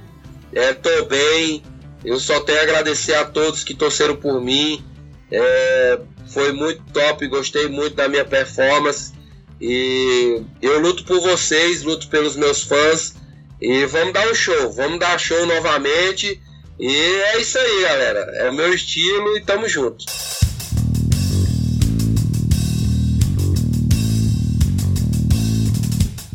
É, 0.54 0.74
tô 0.74 1.06
bem. 1.06 1.64
Eu 2.06 2.20
só 2.20 2.40
tenho 2.40 2.60
a 2.60 2.64
agradecer 2.64 3.16
a 3.16 3.26
todos 3.26 3.64
que 3.64 3.74
torceram 3.74 4.16
por 4.16 4.40
mim. 4.40 4.84
É, 5.32 6.00
foi 6.28 6.52
muito 6.54 6.82
top, 6.94 7.28
gostei 7.28 7.68
muito 7.68 7.96
da 7.96 8.08
minha 8.08 8.24
performance. 8.24 9.14
E 9.60 10.42
eu 10.62 10.80
luto 10.80 11.04
por 11.04 11.20
vocês, 11.20 11.84
luto 11.84 12.08
pelos 12.08 12.36
meus 12.36 12.64
fãs. 12.64 13.16
E 13.60 13.86
vamos 13.86 14.14
dar 14.14 14.28
um 14.30 14.36
show, 14.36 14.72
vamos 14.72 15.00
dar 15.00 15.20
show 15.20 15.46
novamente. 15.46 16.40
E 16.80 16.96
é 16.96 17.40
isso 17.40 17.58
aí, 17.58 17.82
galera. 17.82 18.20
É 18.36 18.50
o 18.50 18.54
meu 18.54 18.74
estilo 18.74 19.36
e 19.36 19.42
tamo 19.42 19.68
junto. 19.68 20.06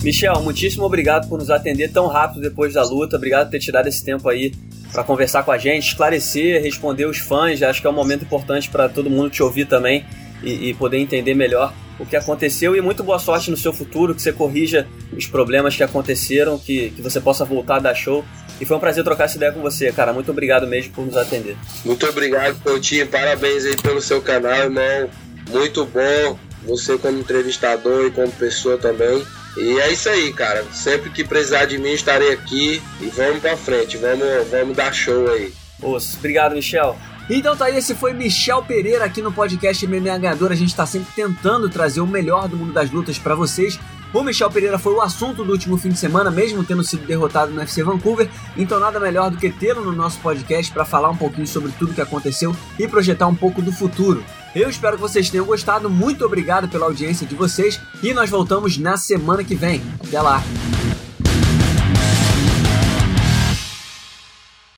Michel, 0.03 0.43
muitíssimo 0.43 0.85
obrigado 0.85 1.29
por 1.29 1.39
nos 1.39 1.49
atender 1.49 1.93
tão 1.93 2.09
rápido 2.09 2.41
depois 2.41 2.75
da 2.75 2.83
luta. 2.83 3.17
Obrigado 3.17 3.47
por 3.47 3.53
ter 3.53 3.61
tirado 3.61 3.87
esse 3.87 4.05
tempo 4.05 4.29
aí 4.29 4.53
para 4.91 5.05
conversar 5.05 5.45
com 5.45 5.53
a 5.53 5.59
gente, 5.59 5.87
esclarecer, 5.87 6.61
responder 6.61 7.07
os 7.07 7.19
fãs. 7.19 7.63
Acho 7.63 7.81
que 7.81 7.87
é 7.87 7.91
um 7.91 7.95
momento 7.95 8.25
importante 8.25 8.69
para 8.69 8.89
todo 8.89 9.09
mundo 9.09 9.31
te 9.31 9.45
ouvir 9.45 9.67
também 9.67 10.05
e, 10.43 10.71
e, 10.71 10.75
poder 10.75 10.99
entender 10.99 11.35
melhor 11.35 11.73
o 12.03 12.07
que 12.07 12.17
aconteceu. 12.17 12.77
E 12.77 12.81
muito 12.81 13.03
boa 13.03 13.19
sorte 13.19 13.51
no 13.51 13.57
seu 13.57 13.73
futuro, 13.73 14.15
que 14.15 14.21
você 14.21 14.33
corrija 14.33 14.87
os 15.17 15.27
problemas 15.27 15.77
que 15.77 15.83
aconteceram, 15.83 16.59
que, 16.59 16.91
que 16.91 17.01
você 17.01 17.21
possa 17.21 17.45
voltar 17.45 17.77
a 17.77 17.81
dar 17.81 17.95
show. 17.95 18.25
E 18.61 18.65
foi 18.65 18.77
um 18.77 18.81
prazer 18.81 19.03
trocar 19.05 19.25
essa 19.25 19.37
ideia 19.37 19.53
com 19.53 19.61
você, 19.61 19.91
cara. 19.93 20.13
Muito 20.13 20.31
obrigado 20.31 20.67
mesmo 20.67 20.93
por 20.93 21.07
nos 21.07 21.17
atender. 21.17 21.57
Muito 21.85 22.07
obrigado, 22.07 22.61
Coutinho. 22.63 23.07
Parabéns 23.07 23.65
aí 23.65 23.77
pelo 23.77 24.01
seu 24.01 24.21
canal, 24.21 24.65
irmão. 24.65 25.09
Muito 25.51 25.85
bom. 25.87 26.39
Você 26.65 26.97
como 26.99 27.19
entrevistador 27.19 28.07
e 28.07 28.11
como 28.11 28.31
pessoa 28.33 28.79
também. 28.79 29.25
E 29.57 29.79
é 29.81 29.93
isso 29.93 30.09
aí, 30.09 30.33
cara. 30.33 30.65
Sempre 30.73 31.11
que 31.11 31.25
precisar 31.25 31.65
de 31.65 31.79
mim, 31.79 31.93
estarei 31.93 32.33
aqui. 32.33 32.83
E 33.01 33.07
vamos 33.07 33.41
pra 33.41 33.57
frente. 33.57 33.97
Vamos, 33.97 34.49
vamos 34.51 34.77
dar 34.77 34.93
show 34.93 35.31
aí. 35.31 35.53
Osso. 35.83 36.17
Obrigado, 36.19 36.55
Michel. 36.55 36.97
Então 37.31 37.57
tá 37.57 37.67
aí, 37.67 37.77
esse 37.77 37.95
foi 37.95 38.13
Michel 38.13 38.63
Pereira 38.63 39.05
aqui 39.05 39.23
no 39.23 39.33
podcast 39.33 39.87
MMA 39.87 40.19
Ganhador. 40.19 40.53
A 40.53 40.57
gente 40.57 40.75
tá 40.75 40.85
sempre 40.85 41.13
tentando 41.15 41.69
trazer 41.69 42.01
o 42.01 42.07
melhor 42.07 42.49
do 42.49 42.57
mundo 42.57 42.73
das 42.73 42.91
lutas 42.91 43.19
para 43.19 43.35
vocês. 43.35 43.79
O 44.13 44.23
Michel 44.23 44.51
Pereira 44.51 44.79
foi 44.79 44.93
o 44.93 45.01
assunto 45.01 45.43
do 45.43 45.53
último 45.53 45.79
fim 45.79 45.89
de 45.89 45.99
semana, 45.99 46.31
mesmo 46.31 46.63
tendo 46.63 46.85
sido 46.85 47.07
derrotado 47.07 47.51
no 47.51 47.61
UFC 47.61 47.83
Vancouver, 47.83 48.29
então 48.59 48.79
nada 48.79 49.01
melhor 49.01 49.31
do 49.31 49.39
que 49.39 49.49
tê-lo 49.49 49.83
no 49.83 49.93
nosso 49.93 50.19
podcast 50.19 50.71
para 50.71 50.85
falar 50.85 51.09
um 51.09 51.17
pouquinho 51.17 51.47
sobre 51.47 51.73
tudo 51.79 51.95
que 51.95 52.01
aconteceu 52.01 52.55
e 52.79 52.87
projetar 52.87 53.27
um 53.27 53.35
pouco 53.35 53.63
do 53.63 53.73
futuro. 53.73 54.23
Eu 54.55 54.69
espero 54.69 54.97
que 54.97 55.03
vocês 55.03 55.31
tenham 55.31 55.47
gostado, 55.47 55.89
muito 55.89 56.27
obrigado 56.27 56.69
pela 56.69 56.85
audiência 56.85 57.27
de 57.27 57.35
vocês 57.35 57.81
e 58.03 58.13
nós 58.13 58.29
voltamos 58.29 58.77
na 58.77 58.99
semana 58.99 59.43
que 59.43 59.55
vem. 59.55 59.81
Até 60.07 60.21
lá! 60.21 60.43